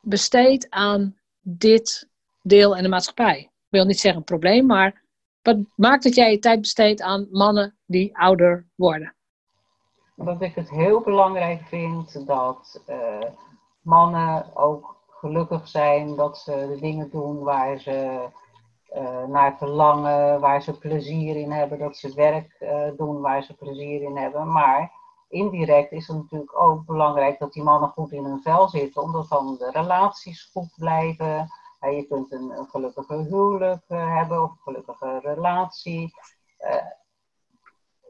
[0.00, 2.08] besteedt aan dit
[2.42, 3.38] deel in de maatschappij?
[3.38, 5.02] Ik wil niet zeggen een probleem, maar
[5.42, 9.14] wat maakt dat jij je tijd besteedt aan mannen die ouder worden?
[10.16, 13.30] dat ik het heel belangrijk vind dat eh,
[13.84, 18.28] mannen ook gelukkig zijn, dat ze de dingen doen waar ze
[18.94, 23.54] eh, naar verlangen, waar ze plezier in hebben, dat ze werk eh, doen waar ze
[23.54, 24.52] plezier in hebben.
[24.52, 24.92] Maar
[25.28, 29.28] indirect is het natuurlijk ook belangrijk dat die mannen goed in hun vel zitten, omdat
[29.28, 31.48] dan de relaties goed blijven.
[31.80, 36.14] Je kunt een, een gelukkige huwelijk eh, hebben of een gelukkige relatie.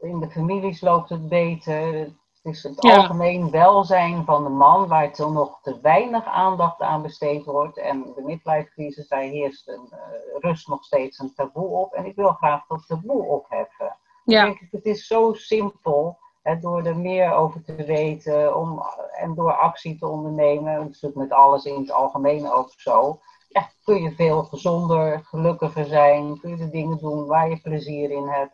[0.01, 2.13] In de families loopt het beter.
[2.45, 2.95] Het is het Ja.
[2.95, 7.77] algemeen welzijn van de man, waar toch nog te weinig aandacht aan besteed wordt.
[7.77, 9.99] En de midlife crisis, daar heerst een, eh,
[10.39, 11.93] rust nog steeds een taboe op.
[11.93, 13.95] En ik wil graag dat taboe opheffen.
[14.23, 18.83] Ja, Ik denk, het is zo simpel, hè, door er meer over te weten om,
[19.17, 23.19] en door actie te ondernemen, dat is natuurlijk met alles in het algemeen ook zo,
[23.49, 28.11] ja, kun je veel gezonder, gelukkiger zijn, kun je de dingen doen waar je plezier
[28.11, 28.53] in hebt.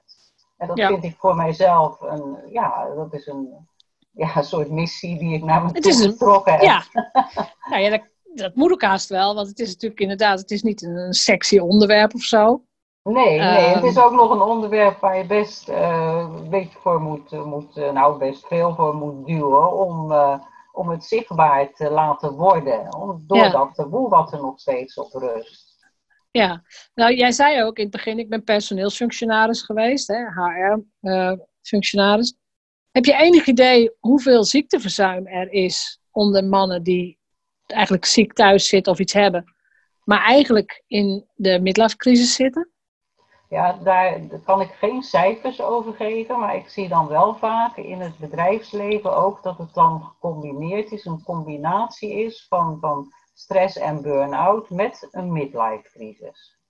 [0.58, 0.88] En dat Ja.
[0.88, 3.68] vind ik voor mijzelf een, ja, dat is een,
[4.12, 6.62] ja, een soort missie die ik naar me Het toe is een- getrokken heb.
[6.62, 6.84] ja.
[7.70, 8.02] nou ja, dat,
[8.34, 11.14] dat moet ook haast wel, want het is natuurlijk inderdaad, het is niet een, een
[11.14, 12.64] sexy onderwerp of zo.
[13.04, 13.86] Nee, nee, het Ehm.
[13.86, 17.78] is ook nog een onderwerp waar je best eh, een beetje voor moet, eh, moet
[17.78, 20.14] eh, nou best veel voor moet duwen om,
[20.72, 22.96] om het zichtbaar te laten worden.
[22.96, 23.50] Om, door Ja.
[23.50, 25.70] dat taboe wat er nog steeds op rust.
[26.32, 26.62] Ja,
[26.94, 32.36] nou jij zei ook in het begin, ik ben personeelsfunctionaris geweest, HR-functionaris.
[32.92, 37.20] Heb je enig idee hoeveel ziekteverzuim er is onder mannen die
[37.68, 39.54] eigenlijk ziek thuis zitten of iets hebben,
[40.04, 42.72] maar eigenlijk in de midlife crisis zitten?
[43.50, 48.00] Ja, daar kan ik geen cijfers over geven, maar ik zie dan wel vaak in
[48.00, 54.02] het bedrijfsleven ook dat het dan gecombineerd is, een combinatie is van, van stress en
[54.02, 56.61] burn-out met een midlife crisis.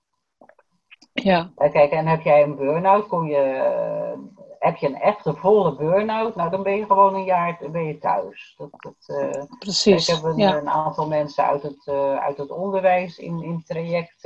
[1.13, 4.19] Ja, Kijk, en heb jij een burn-out, kom je, eh,
[4.59, 7.97] heb je een echte volle burn-out, nou dan ben je gewoon een jaar ben je
[7.97, 8.53] thuis.
[8.57, 10.07] Dat, dat, eh, precies.
[10.09, 10.57] ik heb een, Ja.
[10.57, 14.21] een aantal mensen uit het, eh, uit het onderwijs in, in traject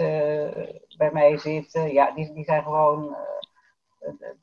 [0.98, 1.93] bij mij zitten.
[1.93, 3.15] Ja, die, die zijn gewoon,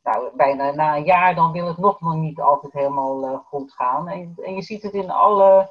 [0.02, 4.08] nou, bijna na een jaar, dan wil het nog maar niet altijd helemaal goed gaan.
[4.08, 5.70] En, en je ziet het in alle,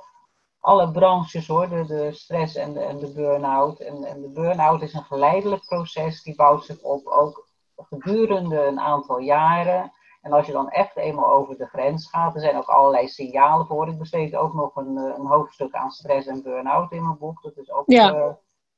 [0.61, 3.79] alle branches hoor, de, de stress en de, en de burn-out.
[3.79, 8.79] En, en de burn-out is een geleidelijk proces, die bouwt zich op ook gedurende een
[8.79, 9.91] aantal jaren.
[10.21, 13.65] En als je dan echt eenmaal over de grens gaat, er zijn ook allerlei signalen
[13.67, 13.87] voor.
[13.87, 17.41] Ik besteed ook nog een, eh, een hoofdstuk aan stress en burn-out in mijn boek.
[17.41, 18.13] Dat is ook, Ja.
[18.13, 18.33] eh,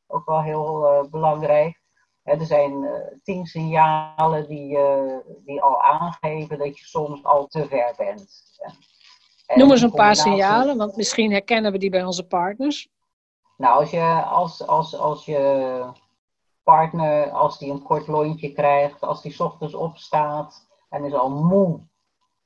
[0.08, 1.82] ook wel heel eh, belangrijk.
[2.24, 4.78] Er zijn eh, tien signalen die,
[5.46, 8.32] die al aangeven dat je soms al te ver bent.
[8.58, 8.74] En
[9.48, 12.90] Noem eens een paar signalen, want misschien herkennen we die bij onze partners.
[13.58, 15.84] Nou, als je, als, als, als je
[16.64, 21.80] partner, als die een kort lontje krijgt, als die ochtends opstaat en is al moe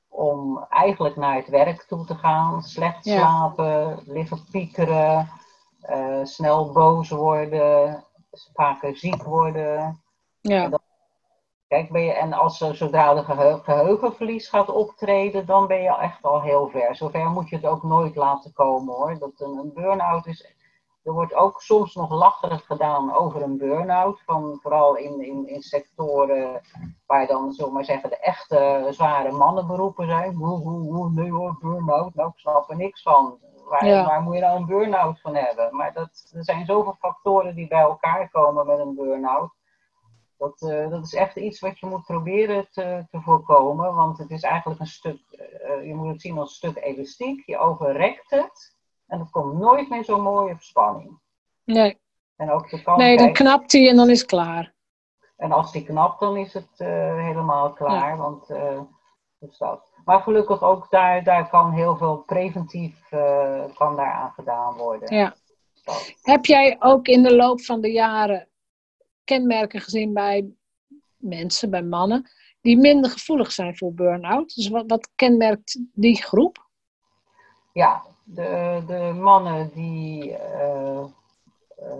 [0.08, 3.16] om eigenlijk naar het werk toe te gaan, slecht Ja.
[3.16, 5.28] slapen, liggen piekeren,
[5.80, 8.04] eh, snel boos worden,
[8.52, 10.02] vaker ziek worden.
[10.40, 10.77] Ja,
[11.68, 15.96] Kijk, ben je, en als eh, zodra de geheu- geheugenverlies gaat optreden, dan ben je
[15.96, 16.96] echt al heel ver.
[16.96, 19.18] Zover moet je het ook nooit laten komen hoor.
[19.18, 20.56] Dat een, een burn-out is.
[21.02, 24.20] Er wordt ook soms nog lacherig gedaan over een burn-out.
[24.26, 26.60] Van, vooral in, in, in sectoren
[27.06, 30.36] waar dan, zullen maar zeggen, de echte zware mannenberoepen zijn.
[30.36, 32.14] Woe, woe, woe, nee hoor, burn-out.
[32.14, 33.38] Nou, ik snap er niks van.
[33.68, 34.04] Waar, Ja.
[34.06, 35.76] waar moet je nou een burn-out van hebben?
[35.76, 39.50] Maar dat, er zijn zoveel factoren die bij elkaar komen met een burn-out
[40.38, 44.30] Dat, eh, dat is echt iets wat je moet proberen te, te voorkomen, want het
[44.30, 47.46] is eigenlijk een stuk, eh, je moet het zien als een stuk elastiek.
[47.46, 51.20] Je overrekt het en het komt nooit meer zo mooi op spanning.
[51.64, 51.98] Nee.
[52.36, 54.74] En ook de kant Nee, dan knapt hij en dan is het klaar.
[55.36, 58.16] En als die knapt, dan is het eh, helemaal klaar.
[58.16, 58.46] Want,
[59.38, 59.92] dus dat.
[60.04, 63.08] Maar gelukkig ook daar, daar kan heel veel preventief
[63.74, 65.16] kan daar aan gedaan worden.
[65.16, 65.34] Ja.
[65.84, 66.14] Dat.
[66.22, 68.48] Heb jij ook in de loop van de jaren
[69.28, 70.50] kenmerken gezien bij
[71.16, 74.54] mensen, bij mannen, die minder gevoelig zijn voor burn-out?
[74.54, 76.66] Dus wat, wat kenmerkt die groep?
[77.72, 81.06] Ja, de, de mannen die eh, eh,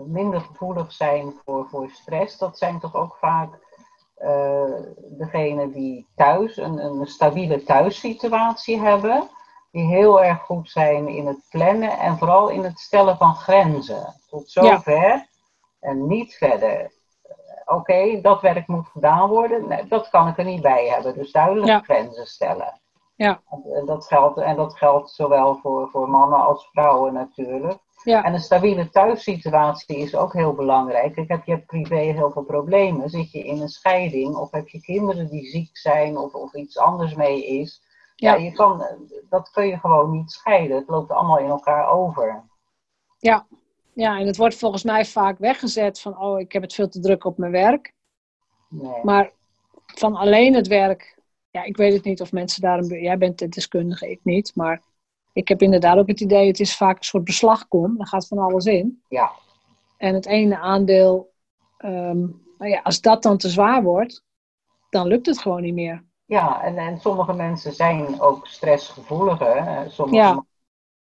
[0.05, 3.67] minder gevoelig zijn voor, voor stress, dat zijn toch ook vaak
[4.15, 4.73] eh
[5.17, 9.29] degenen die thuis een, een stabiele thuissituatie hebben.
[9.71, 14.15] Die heel erg goed zijn in het plannen en vooral in het stellen van grenzen.
[14.29, 15.27] Tot zover
[15.79, 16.91] en niet verder.
[17.69, 19.67] Eh, Oké, dat werk moet gedaan worden.
[19.67, 21.13] Nee, dat kan ik er niet bij hebben.
[21.13, 21.79] Dus duidelijk Ja.
[21.79, 22.79] grenzen stellen.
[23.15, 23.41] Ja.
[23.73, 27.77] En dat geldt, en dat geldt zowel voor, voor mannen als vrouwen natuurlijk.
[28.03, 28.23] Ja.
[28.23, 31.13] En een stabiele thuissituatie is ook heel belangrijk.
[31.13, 34.81] Kijk, heb je privé heel veel problemen, zit je in een scheiding of heb je
[34.81, 37.81] kinderen die ziek zijn of, of iets anders mee is.
[38.15, 38.33] Ja.
[38.33, 38.37] Ja.
[38.43, 38.83] je kan,
[39.29, 40.77] dat kun je gewoon niet scheiden.
[40.77, 42.43] Het loopt allemaal in elkaar over.
[43.17, 43.45] Ja.
[43.93, 46.99] Ja, en het wordt volgens mij vaak weggezet van, oh, ik heb het veel te
[46.99, 47.93] druk op mijn werk.
[48.69, 49.03] Nee.
[49.03, 49.31] Maar
[49.85, 51.19] van alleen het werk,
[51.51, 53.01] ja, ik weet het niet of mensen daar een.
[53.01, 54.51] Jij bent de deskundige, ik niet.
[54.55, 54.81] Maar
[55.33, 57.97] ik heb inderdaad ook het idee, het is vaak een soort beslagkom.
[57.97, 59.03] Daar gaat van alles in.
[59.07, 59.31] Ja,
[59.97, 61.31] En het ene aandeel,
[61.77, 62.19] ehm,
[62.57, 64.23] nou ja, als dat dan te zwaar wordt,
[64.89, 66.03] dan lukt het gewoon niet meer.
[66.25, 69.85] ja en, en sommige mensen zijn ook stressgevoeliger.
[69.91, 70.45] Sommige Ja.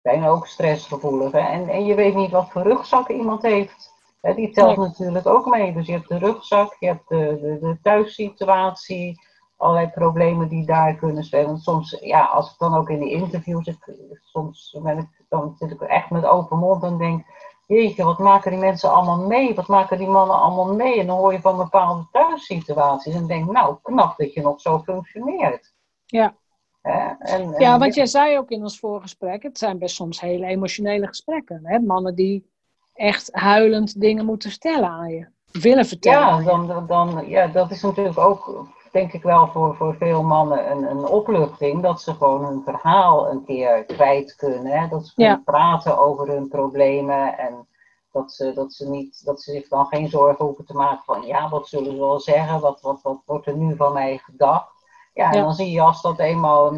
[0.02, 1.40] Zijn ook stressgevoeliger.
[1.40, 3.92] En, en je weet niet wat voor rugzak iemand heeft.
[4.20, 4.86] Hè, die telt Nee.
[4.86, 5.72] natuurlijk ook mee.
[5.72, 9.20] Dus je hebt de rugzak, je hebt de, de, de thuissituatie,
[9.56, 11.46] allerlei problemen die daar kunnen spelen.
[11.46, 15.54] Want soms, ja, als ik dan ook in die interviews, ik, soms ben ik, dan
[15.58, 17.26] zit ik echt met open mond en denk,
[17.66, 19.54] jeetje, wat maken die mensen allemaal mee?
[19.54, 21.00] Wat maken die mannen allemaal mee?
[21.00, 24.78] En dan hoor je van bepaalde thuissituaties en denk, nou, knap dat je nog zo
[24.78, 25.72] functioneert.
[26.06, 26.34] Ja.
[26.82, 31.06] En, Ja, want jij zei ook in ons voorgesprek, het zijn best soms hele emotionele
[31.06, 31.60] gesprekken.
[31.62, 31.78] Hè?
[31.78, 32.50] Mannen die
[32.94, 35.26] echt huilend dingen moeten vertellen aan je.
[35.52, 36.18] Willen vertellen.
[36.20, 40.22] Ja, dan, dan, dan, ja, dat is natuurlijk ook, denk ik wel, voor, voor veel
[40.22, 41.82] mannen een, een opluchting.
[41.82, 44.66] Dat ze gewoon hun verhaal een keer kwijt kunnen.
[44.72, 44.88] Hè?
[44.88, 45.42] Dat ze kunnen Ja.
[45.44, 47.38] praten over hun problemen.
[47.38, 47.66] En
[48.12, 51.22] dat ze, dat, ze niet, dat ze zich dan geen zorgen hoeven te maken van,
[51.22, 52.60] ja, wat zullen ze wel zeggen?
[52.60, 54.70] Wat, wat, wat wordt er nu van mij gedacht?
[55.12, 55.42] Ja, en Ja.
[55.42, 56.72] dan zie je als dat eenmaal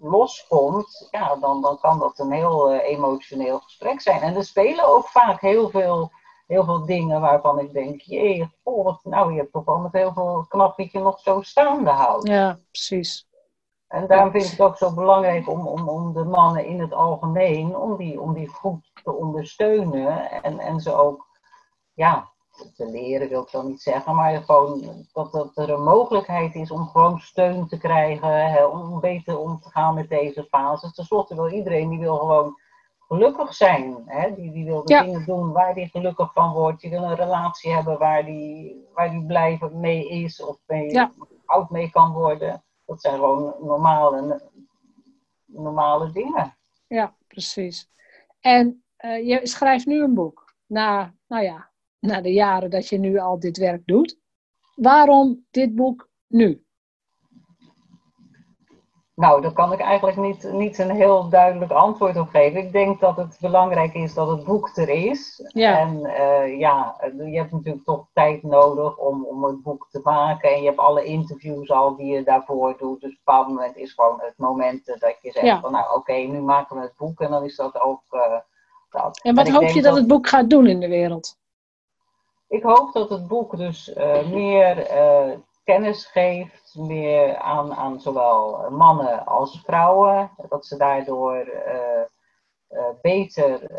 [0.00, 4.20] loskomt, ja, dan, dan kan dat een heel eh, emotioneel gesprek zijn.
[4.20, 6.10] En er spelen ook vaak heel veel
[6.46, 9.92] heel veel dingen waarvan ik denk, jee, oh, wat, nou, je hebt toch wel met
[9.92, 12.28] heel veel knap dat je nog zo staande houdt.
[12.28, 13.28] Ja, precies.
[13.86, 16.92] En daarom vind ik het ook zo belangrijk om, om, om de mannen in het
[16.92, 21.26] algemeen, om die, om die goed te ondersteunen en, en ze ook,
[21.92, 22.32] ja,
[22.76, 26.70] te leren wil ik dan niet zeggen, maar gewoon dat, dat er een mogelijkheid is
[26.70, 30.94] om gewoon steun te krijgen, hè, om beter om te gaan met deze fases.
[30.94, 32.58] Ten slotte wil iedereen, die wil gewoon
[32.98, 34.02] gelukkig zijn.
[34.06, 34.34] Hè?
[34.34, 35.02] Die, die wil de Ja.
[35.02, 36.80] dingen doen waar die gelukkig van wordt.
[36.80, 41.10] Die wil een relatie hebben waar die, waar die blij mee is of mee, Ja.
[41.44, 42.64] oud mee kan worden.
[42.86, 44.42] Dat zijn gewoon normale,
[45.44, 46.56] normale dingen.
[46.86, 47.90] Ja, precies.
[48.40, 50.54] En eh, je schrijft nu een boek.
[50.66, 54.18] Na, nou ja, na de jaren dat je nu al dit werk doet.
[54.74, 56.66] Waarom dit boek nu?
[59.16, 62.60] Nou, daar kan ik eigenlijk niet, niet een heel duidelijk antwoord op geven.
[62.60, 65.50] Ik denk dat het belangrijk is dat het boek er is.
[65.52, 65.78] Ja.
[65.78, 70.50] En eh, ja, je hebt natuurlijk toch tijd nodig om, om het boek te maken.
[70.50, 73.00] En je hebt alle interviews al die je daarvoor doet.
[73.00, 75.60] Dus op een bepaald moment is gewoon het moment dat je zegt Ja.
[75.60, 77.20] van nou oké, nu maken we het boek.
[77.20, 78.38] En dan is dat ook eh,
[78.90, 79.20] dat.
[79.22, 81.38] En wat hoop je dat het boek gaat doen in de wereld?
[82.48, 88.70] Ik hoop dat het boek dus eh, meer eh, kennis geeft, meer aan, aan zowel
[88.70, 90.30] mannen als vrouwen.
[90.48, 92.02] Dat ze daardoor eh,
[93.02, 93.70] beter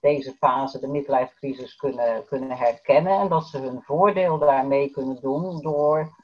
[0.00, 3.18] deze fase, de midlife crisis, kunnen, kunnen herkennen.
[3.18, 6.18] En dat ze hun voordeel daarmee kunnen doen door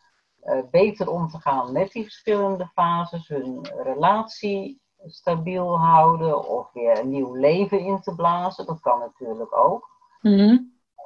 [0.70, 7.10] beter om te gaan met die verschillende fases, hun relatie stabiel houden of weer een
[7.10, 8.66] nieuw leven in te blazen.
[8.66, 9.88] Dat kan natuurlijk ook.
[10.20, 10.56] Mhm.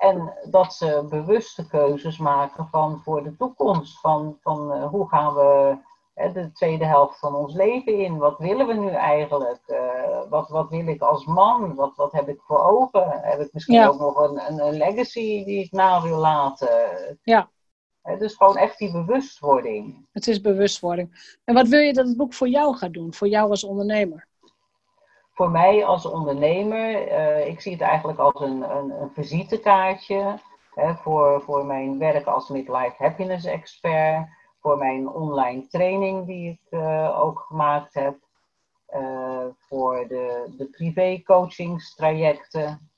[0.01, 4.01] En dat ze bewuste keuzes maken van voor de toekomst.
[4.01, 5.79] Van, van eh, hoe gaan we
[6.15, 8.19] de tweede helft van ons leven in.
[8.19, 9.61] Wat willen we nu eigenlijk?
[9.67, 9.79] Uh,
[10.29, 11.75] wat, wat wil ik als man?
[11.75, 13.21] Wat, wat heb ik voor ogen?
[13.23, 16.69] Heb ik misschien ook nog een, een, een, legacy die ik na wil laten?
[17.23, 17.51] Ja.
[18.19, 20.07] dus gewoon echt die bewustwording.
[20.13, 21.37] Het is bewustwording.
[21.45, 23.15] En wat wil je dat het boek voor jou gaat doen?
[23.15, 24.29] Voor jou als ondernemer?
[25.41, 30.39] Voor mij als ondernemer, uh, ik zie het eigenlijk als een, een, een visitekaartje.
[30.75, 36.61] Hè, voor, voor mijn werk als midlife happiness expert voor mijn online training die ik
[36.71, 38.17] uh, ook gemaakt heb.
[38.95, 42.91] Uh, voor de, de privé coachingstrajecten.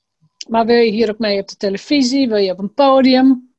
[0.49, 2.27] Maar wil je hier ook mee op de televisie?
[2.27, 3.52] Wil je op een podium?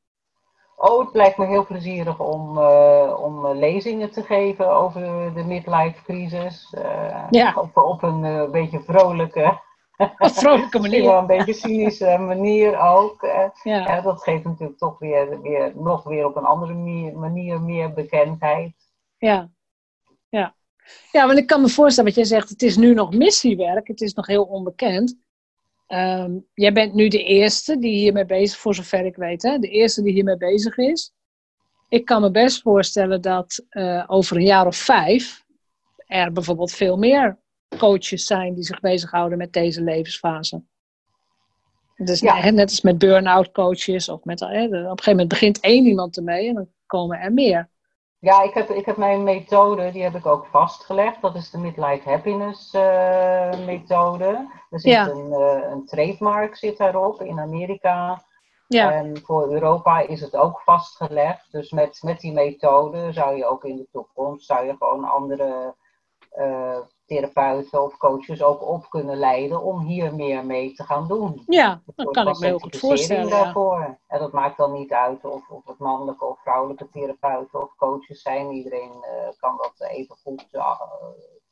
[0.90, 6.02] Oh, het lijkt me heel plezierig om, uh, om lezingen te geven over de midlife
[6.04, 6.74] crisis.
[7.30, 7.54] ja.
[7.56, 9.60] op, op een beetje vrolijke
[10.18, 11.02] vrolijke manier.
[11.02, 13.26] wel een beetje cynische manier ook.
[13.62, 14.00] Ja.
[14.00, 16.74] dat geeft natuurlijk toch weer, weer, nog weer op een andere
[17.14, 18.72] manier meer bekendheid.
[19.18, 19.50] Ja.
[20.28, 20.54] ja.
[21.12, 24.00] Ja, want ik kan me voorstellen wat jij zegt, het is nu nog missiewerk, het
[24.00, 25.16] is nog heel onbekend.
[25.86, 29.58] Ehm, jij bent nu de eerste die hiermee bezig, voor zover ik weet, hè?
[29.58, 31.12] de eerste die hiermee bezig is.
[31.88, 35.44] Ik kan me best voorstellen dat uh, over een jaar of vijf
[36.06, 37.38] er bijvoorbeeld veel meer
[37.78, 40.62] coaches zijn die zich bezighouden met deze levensfase.
[41.96, 45.86] Dus net als met burn-out coaches of met, hè, op een gegeven moment begint één
[45.86, 47.68] iemand ermee en dan komen er meer.
[48.24, 51.20] Ja, ik heb, ik heb mijn methode, die heb ik ook vastgelegd.
[51.20, 54.50] Dat is de Midlife Happiness uh, methode.
[54.70, 58.24] Er zit een, uh, een trademark zit daarop in Amerika.
[58.66, 58.92] Ja.
[58.92, 61.52] En voor Europa is het ook vastgelegd.
[61.52, 65.74] Dus met, met die methode zou je ook in de toekomst zou je gewoon andere
[66.38, 71.42] uh, therapeuten of coaches ook op kunnen leiden om hier meer mee te gaan doen.
[71.46, 73.30] Ja, dat kan ik me heel goed voorstellen.
[73.30, 73.98] Daarvoor.
[74.06, 78.22] En dat maakt dan niet uit of, of het mannelijke of vrouwelijke therapeuten of coaches
[78.22, 78.50] zijn.
[78.50, 80.80] Iedereen uh, kan, dat even goed, uh,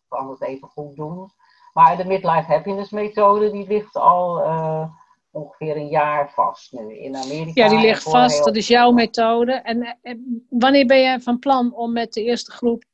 [0.08, 1.30] kan dat even goed doen.
[1.72, 4.84] Maar de Midlife Happiness methode die ligt al uh,
[5.30, 7.62] ongeveer een jaar vast nu in Amerika.
[7.62, 8.44] Ja, die ligt vast.
[8.44, 9.52] Dat is jouw methode.
[9.52, 12.84] En, en wanneer ben je van plan om met de eerste groep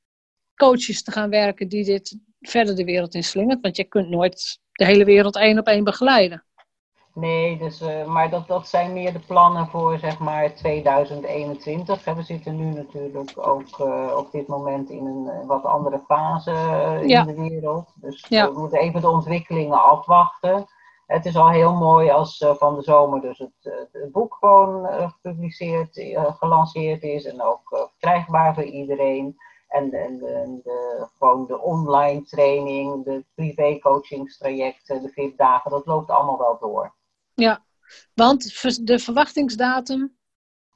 [0.56, 3.60] coaches te gaan werken die dit verder de wereld in slingert.
[3.60, 6.42] Want je kunt nooit de hele wereld één op één begeleiden.
[7.18, 12.04] Nee, dus, uh, maar dat, dat zijn meer de plannen voor zeg maar 2021.
[12.04, 16.50] We zitten nu natuurlijk ook uh, op dit moment in een wat andere fase
[17.06, 17.20] ja.
[17.20, 17.92] in de wereld.
[17.94, 18.52] Dus ja.
[18.52, 20.66] we moeten even de ontwikkelingen afwachten.
[21.06, 26.02] Het is al heel mooi als van de zomer dus het, het boek gewoon gepubliceerd,
[26.38, 29.36] gelanceerd is en ook verkrijgbaar voor iedereen.
[29.68, 36.10] En, en, de, gewoon de online training, de privé coachingstrajecten, de vijf dagen, dat loopt
[36.10, 36.94] allemaal wel door.
[37.34, 37.64] Ja,
[38.14, 40.16] want de verwachtingsdatum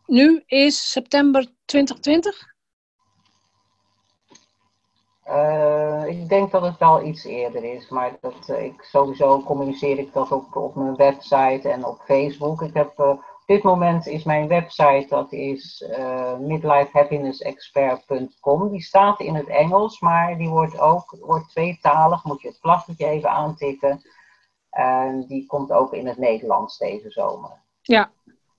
[0.07, 2.51] nu is september 2020?
[5.27, 9.99] Uh, ik denk dat het wel iets eerder is, maar dat, uh, ik, sowieso communiceer
[9.99, 12.63] ik dat op, op mijn website en op Facebook.
[12.63, 18.71] Ik heb uh, op dit moment is mijn website, dat is uh, midlifehappinessexpert.com.
[18.71, 22.25] Die staat in het Engels, maar die wordt ook wordt tweetalig.
[22.25, 24.01] Moet je het vlaggetje even aantikken.
[24.71, 27.63] En die komt ook in het Nederlands deze zomer.
[27.81, 28.13] Ja,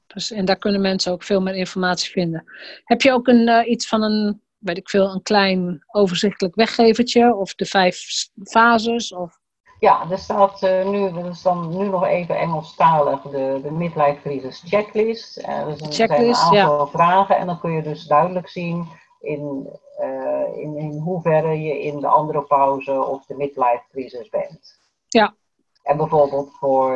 [0.08, 2.44] dus, en daar kunnen mensen ook veel meer informatie vinden.
[2.84, 7.36] Heb je ook een, uh, iets van een, weet ik veel, een klein overzichtelijk weggevertje?
[7.36, 9.14] Of de vijf fases?
[9.14, 9.42] Of...
[9.84, 14.64] Ja, er staat uh, nu, is dan nu nog even Engelstalig de, de midlife crisis
[14.66, 15.38] checklist.
[15.38, 18.88] Uh, dus er checklist, zijn een aantal vragen en dan kun je dus duidelijk zien
[19.20, 19.70] in,
[20.00, 24.80] uh, in, in hoeverre je in de andere pauze of de midlife crisis bent.
[25.08, 25.36] Ja.
[25.84, 26.94] En bijvoorbeeld voor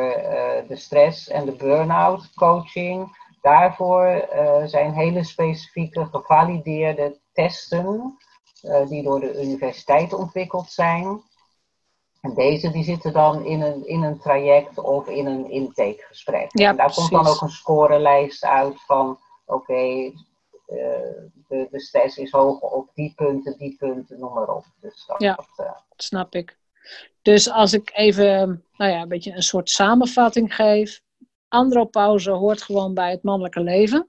[0.68, 4.28] de stress en de burn-out coaching, daarvoor
[4.64, 8.18] zijn hele specifieke gevalideerde testen
[8.88, 11.22] die door de universiteit ontwikkeld zijn.
[12.28, 16.58] En deze die zitten dan in een, in een traject of in een intakegesprek.
[16.58, 17.08] Ja, en daar precies.
[17.08, 20.04] komt dan ook een scorelijst uit van oké, okay,
[20.68, 20.78] uh,
[21.48, 24.64] de, de stress is hoog op die punten, die punten, noem maar op.
[24.80, 25.72] Dus dat, ja, dat, uh...
[25.96, 26.58] snap ik.
[27.22, 31.00] Dus als ik even nou ja, een beetje een soort samenvatting geef.
[31.48, 34.08] Andropauze hoort gewoon bij het mannelijke leven.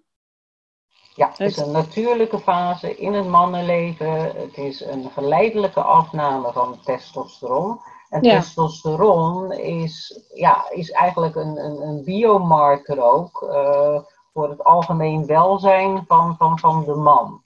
[1.15, 4.22] Ja, het is een natuurlijke fase in het mannenleven.
[4.22, 7.80] Het is een geleidelijke afname van testosteron.
[8.10, 8.39] En ja.
[8.39, 13.99] testosteron is, ja, is eigenlijk een, een, een biomarker ook uh,
[14.34, 17.41] voor het algemeen welzijn van, van, van de man.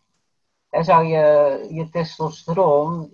[0.70, 3.12] En zou je je testosteron,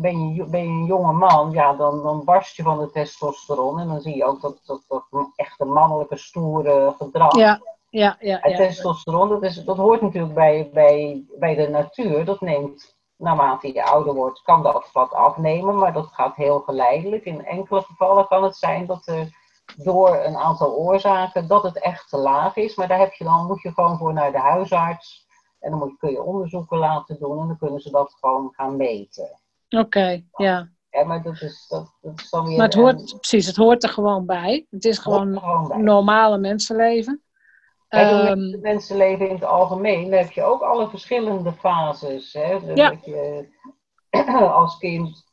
[0.00, 3.80] ben je, ben je een jonge man, ja, dan, dan barst je van de testosteron.
[3.80, 5.04] En dan zie je ook dat, dat, dat
[5.36, 7.36] echte mannelijke stoere gedrag.
[7.36, 7.60] Ja,
[7.90, 8.40] ja, ja.
[8.40, 12.24] En testosteron, dat, is, dat hoort natuurlijk bij, bij, bij de natuur.
[12.24, 17.24] Dat neemt naarmate je ouder wordt, kan dat wat afnemen, maar dat gaat heel geleidelijk.
[17.24, 19.36] In enkele gevallen kan het zijn dat er
[19.76, 23.46] door een aantal oorzaken dat het echt te laag is, maar daar heb je dan,
[23.46, 25.26] moet je gewoon voor naar de huisarts
[25.60, 28.76] en dan moet, kun je onderzoeken laten doen en dan kunnen ze dat gewoon gaan
[28.76, 29.38] meten.
[29.68, 30.68] Oké, ja.
[30.90, 32.56] Ja, maar dat is, dat, dat is dan weer...
[32.56, 34.66] Maar het hoort, precies, het hoort er gewoon bij.
[34.70, 37.22] Het is gewoon, gewoon normale mensenleven.
[37.88, 42.32] Um, het mensenleven in het algemeen heb je ook alle verschillende fases.
[42.32, 42.60] Hè?
[42.60, 42.90] Dus ja.
[42.90, 43.48] dat je
[44.60, 45.24] als kind,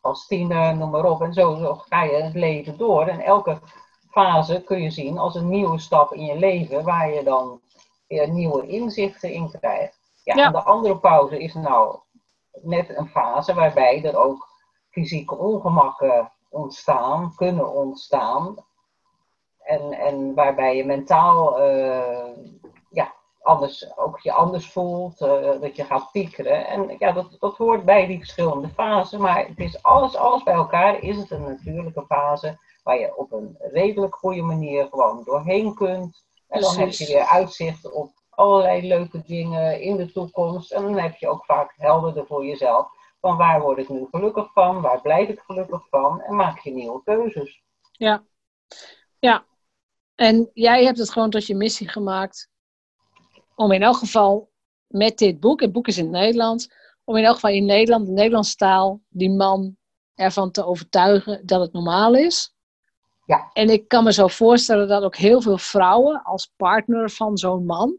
[0.00, 1.22] als tiener, noem maar op.
[1.22, 3.06] En zo, zo ga je het leven door.
[3.06, 3.58] En elke
[4.10, 7.60] fase kun je zien als een nieuwe stap in je leven, waar je dan
[8.06, 9.98] weer nieuwe inzichten in krijgt.
[10.24, 10.46] Ja, Ja.
[10.46, 11.98] En de andere pauze is nou
[12.62, 14.48] net een fase waarbij er ook
[14.90, 18.64] fysieke ongemakken ontstaan, kunnen ontstaan.
[19.62, 22.36] En, en waarbij je mentaal eh,
[22.90, 26.66] ja, anders, ook je anders voelt, eh, dat je gaat piekeren.
[26.66, 29.20] En ja, dat, dat hoort bij die verschillende fasen.
[29.20, 33.32] Maar het is alles, alles bij elkaar is het een natuurlijke fase waar je op
[33.32, 36.24] een redelijk goede manier gewoon doorheen kunt.
[36.48, 40.72] En dan heb je weer uitzicht op allerlei leuke dingen in de toekomst.
[40.72, 42.88] En dan heb je ook vaak helderder voor jezelf
[43.20, 46.72] van waar word ik nu gelukkig van, waar blijf ik gelukkig van en maak je
[46.72, 47.62] nieuwe keuzes.
[47.92, 48.22] Ja.
[49.18, 49.44] Ja.
[50.20, 52.48] En jij hebt het gewoon tot je missie gemaakt
[53.54, 54.50] om in elk geval
[54.86, 56.70] met dit boek, het boek is in het Nederlands,
[57.04, 59.76] om in elk geval in Nederland, de Nederlandse taal, die man
[60.14, 62.54] ervan te overtuigen dat het normaal is.
[63.26, 63.50] Ja.
[63.52, 67.66] En ik kan me zo voorstellen dat ook heel veel vrouwen als partner van zo'n
[67.66, 67.96] man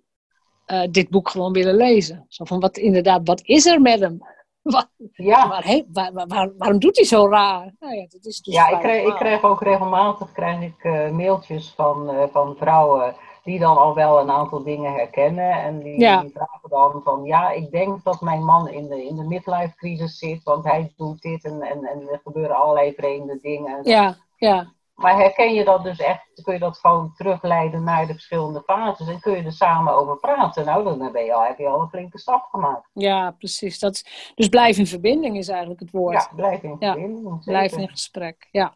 [0.65, 2.25] eh, dit boek gewoon willen lezen.
[2.27, 4.19] Zo van, wat inderdaad, wat is er met hem?
[5.13, 7.73] Ja, waar, he- waar, waar- waar- waarom doet hij zo raar?
[7.79, 11.73] Nou ja, dat is dus ja ik, krijg, ik ook regelmatig krijg ik, eh, mailtjes
[11.75, 15.51] van, eh, van vrouwen die dan al wel een aantal dingen herkennen.
[15.51, 16.21] En die, Ja.
[16.21, 19.75] die vragen dan van, ja, ik denk dat mijn man in de, in de midlife
[19.75, 23.79] crisis zit, want hij doet dit en, en, en er gebeuren allerlei vreemde dingen.
[23.83, 28.13] Ja, ja, Maar herken je dat dus echt, kun je dat gewoon terugleiden naar de
[28.13, 30.65] verschillende fases en kun je er samen over praten?
[30.65, 32.89] Nou, dan ben je al, heb je al een flinke stap gemaakt.
[32.93, 33.79] ja, precies.
[33.79, 36.13] Dat, is- dus blijf in verbinding is eigenlijk het woord.
[36.13, 37.25] Ja, blijf in Ja, verbinding.
[37.27, 37.43] zeker.
[37.59, 38.47] blijf in gesprek.
[38.51, 38.75] Ja.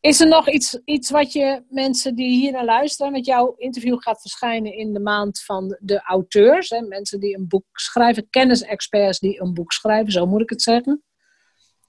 [0.00, 3.96] Is er nog iets, iets wat je mensen die hier naar luisteren, met jouw interview
[4.02, 9.18] gaat verschijnen in de maand van de auteurs, hè, mensen die een boek schrijven, kennisexperts
[9.18, 11.04] die een boek schrijven, zo moet ik het zeggen.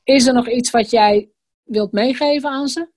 [0.04, 1.30] Is er nog iets wat jij
[1.64, 2.92] wilt meegeven aan ze?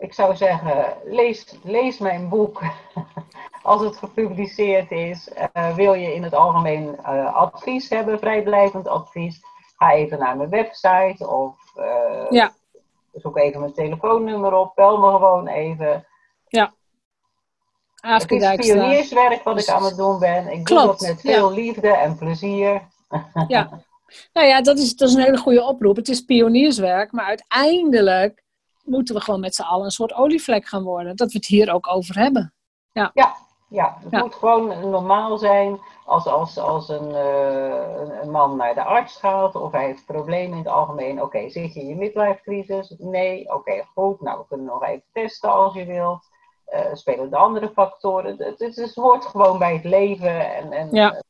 [0.00, 2.62] Ik zou zeggen, lees, lees mijn boek.
[3.62, 9.40] Als het gepubliceerd is, Eh, wil je in het algemeen eh, advies hebben, vrijblijvend advies,
[9.76, 12.52] ga even naar mijn website of eh, Ja.
[13.12, 16.04] zoek even mijn telefoonnummer op, bel me gewoon even.
[18.00, 20.52] Het Aafke is pionierswerk wat ik aan het doen ben.
[20.52, 21.32] Ik doe dat met ja.
[21.32, 22.82] veel liefde en plezier.
[23.48, 23.68] Ja.
[24.32, 25.96] Nou ja, dat is, dat is een hele goede oproep.
[25.96, 28.42] Het is pionierswerk, maar uiteindelijk
[28.84, 31.16] moeten we gewoon met z'n allen een soort olievlek gaan worden.
[31.16, 32.52] Dat we het hier ook over hebben.
[32.92, 34.20] Ja, het Ja.
[34.22, 39.16] moet gewoon normaal zijn als, als, als een, eh, een- een man naar de arts
[39.16, 41.22] gaat of hij heeft problemen in het algemeen.
[41.22, 42.94] Oké, zit je in je midlife crisis?
[42.98, 44.20] Nee, oké, goed.
[44.20, 46.28] Nou, we kunnen nog even testen als je wilt.
[46.64, 48.36] Eh, spelen de andere factoren.
[48.38, 50.54] Het, het, het hoort gewoon bij het leven.
[50.54, 51.12] En, en, Ja.
[51.12, 51.20] eh,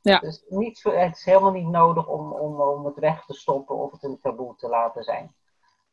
[0.00, 0.18] Ja.
[0.18, 3.92] Dus niet, het is helemaal niet nodig om, om, om het weg te stoppen of
[3.92, 5.34] het een taboe te laten zijn.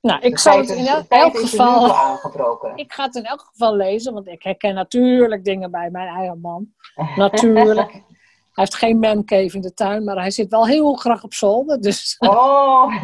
[0.02, 1.94] Nou, ik zal het in is- elk, nu geval.
[1.96, 2.72] aangebroken.
[2.76, 6.40] Ik ga het in elk geval lezen, want ik herken natuurlijk dingen bij mijn eigen
[6.42, 6.74] man.
[7.16, 7.92] Natuurlijk.
[8.54, 11.82] Hij heeft geen mancave in de tuin, maar hij zit wel heel graag op zolder.
[11.82, 13.04] Dus Oh!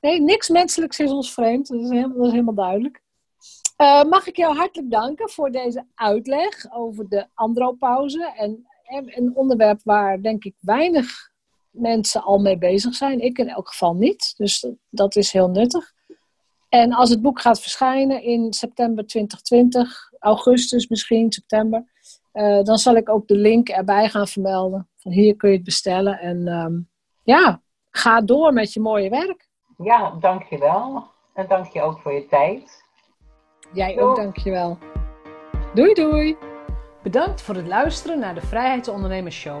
[0.00, 1.68] nee, niks menselijks is ons vreemd.
[1.68, 3.02] Dat is helemaal, dat is helemaal duidelijk.
[3.76, 8.32] Eh, mag ik jou hartelijk danken voor deze uitleg over de andropauze.
[8.36, 11.30] En, en een onderwerp waar denk ik weinig
[11.78, 13.20] mensen al mee bezig zijn.
[13.20, 14.34] Ik in elk geval niet.
[14.36, 15.92] Dus dat, is heel nuttig.
[16.68, 21.84] En als het boek gaat verschijnen in september 2020, augustus misschien, september,
[22.32, 24.88] eh, dan zal ik ook de link erbij gaan vermelden.
[24.96, 26.18] Van hier kun je het bestellen.
[26.18, 26.74] En ehm,
[27.22, 27.60] ja,
[27.90, 29.48] ga door met je mooie werk.
[29.78, 31.04] Ja, dankjewel.
[31.34, 32.84] En dank je ook voor je tijd.
[33.72, 34.14] Jij ook, Doei.
[34.14, 34.78] dankjewel.
[35.74, 36.36] Doei doei.
[37.02, 39.60] Bedankt voor het luisteren naar de Vrijheidsondernemers Show.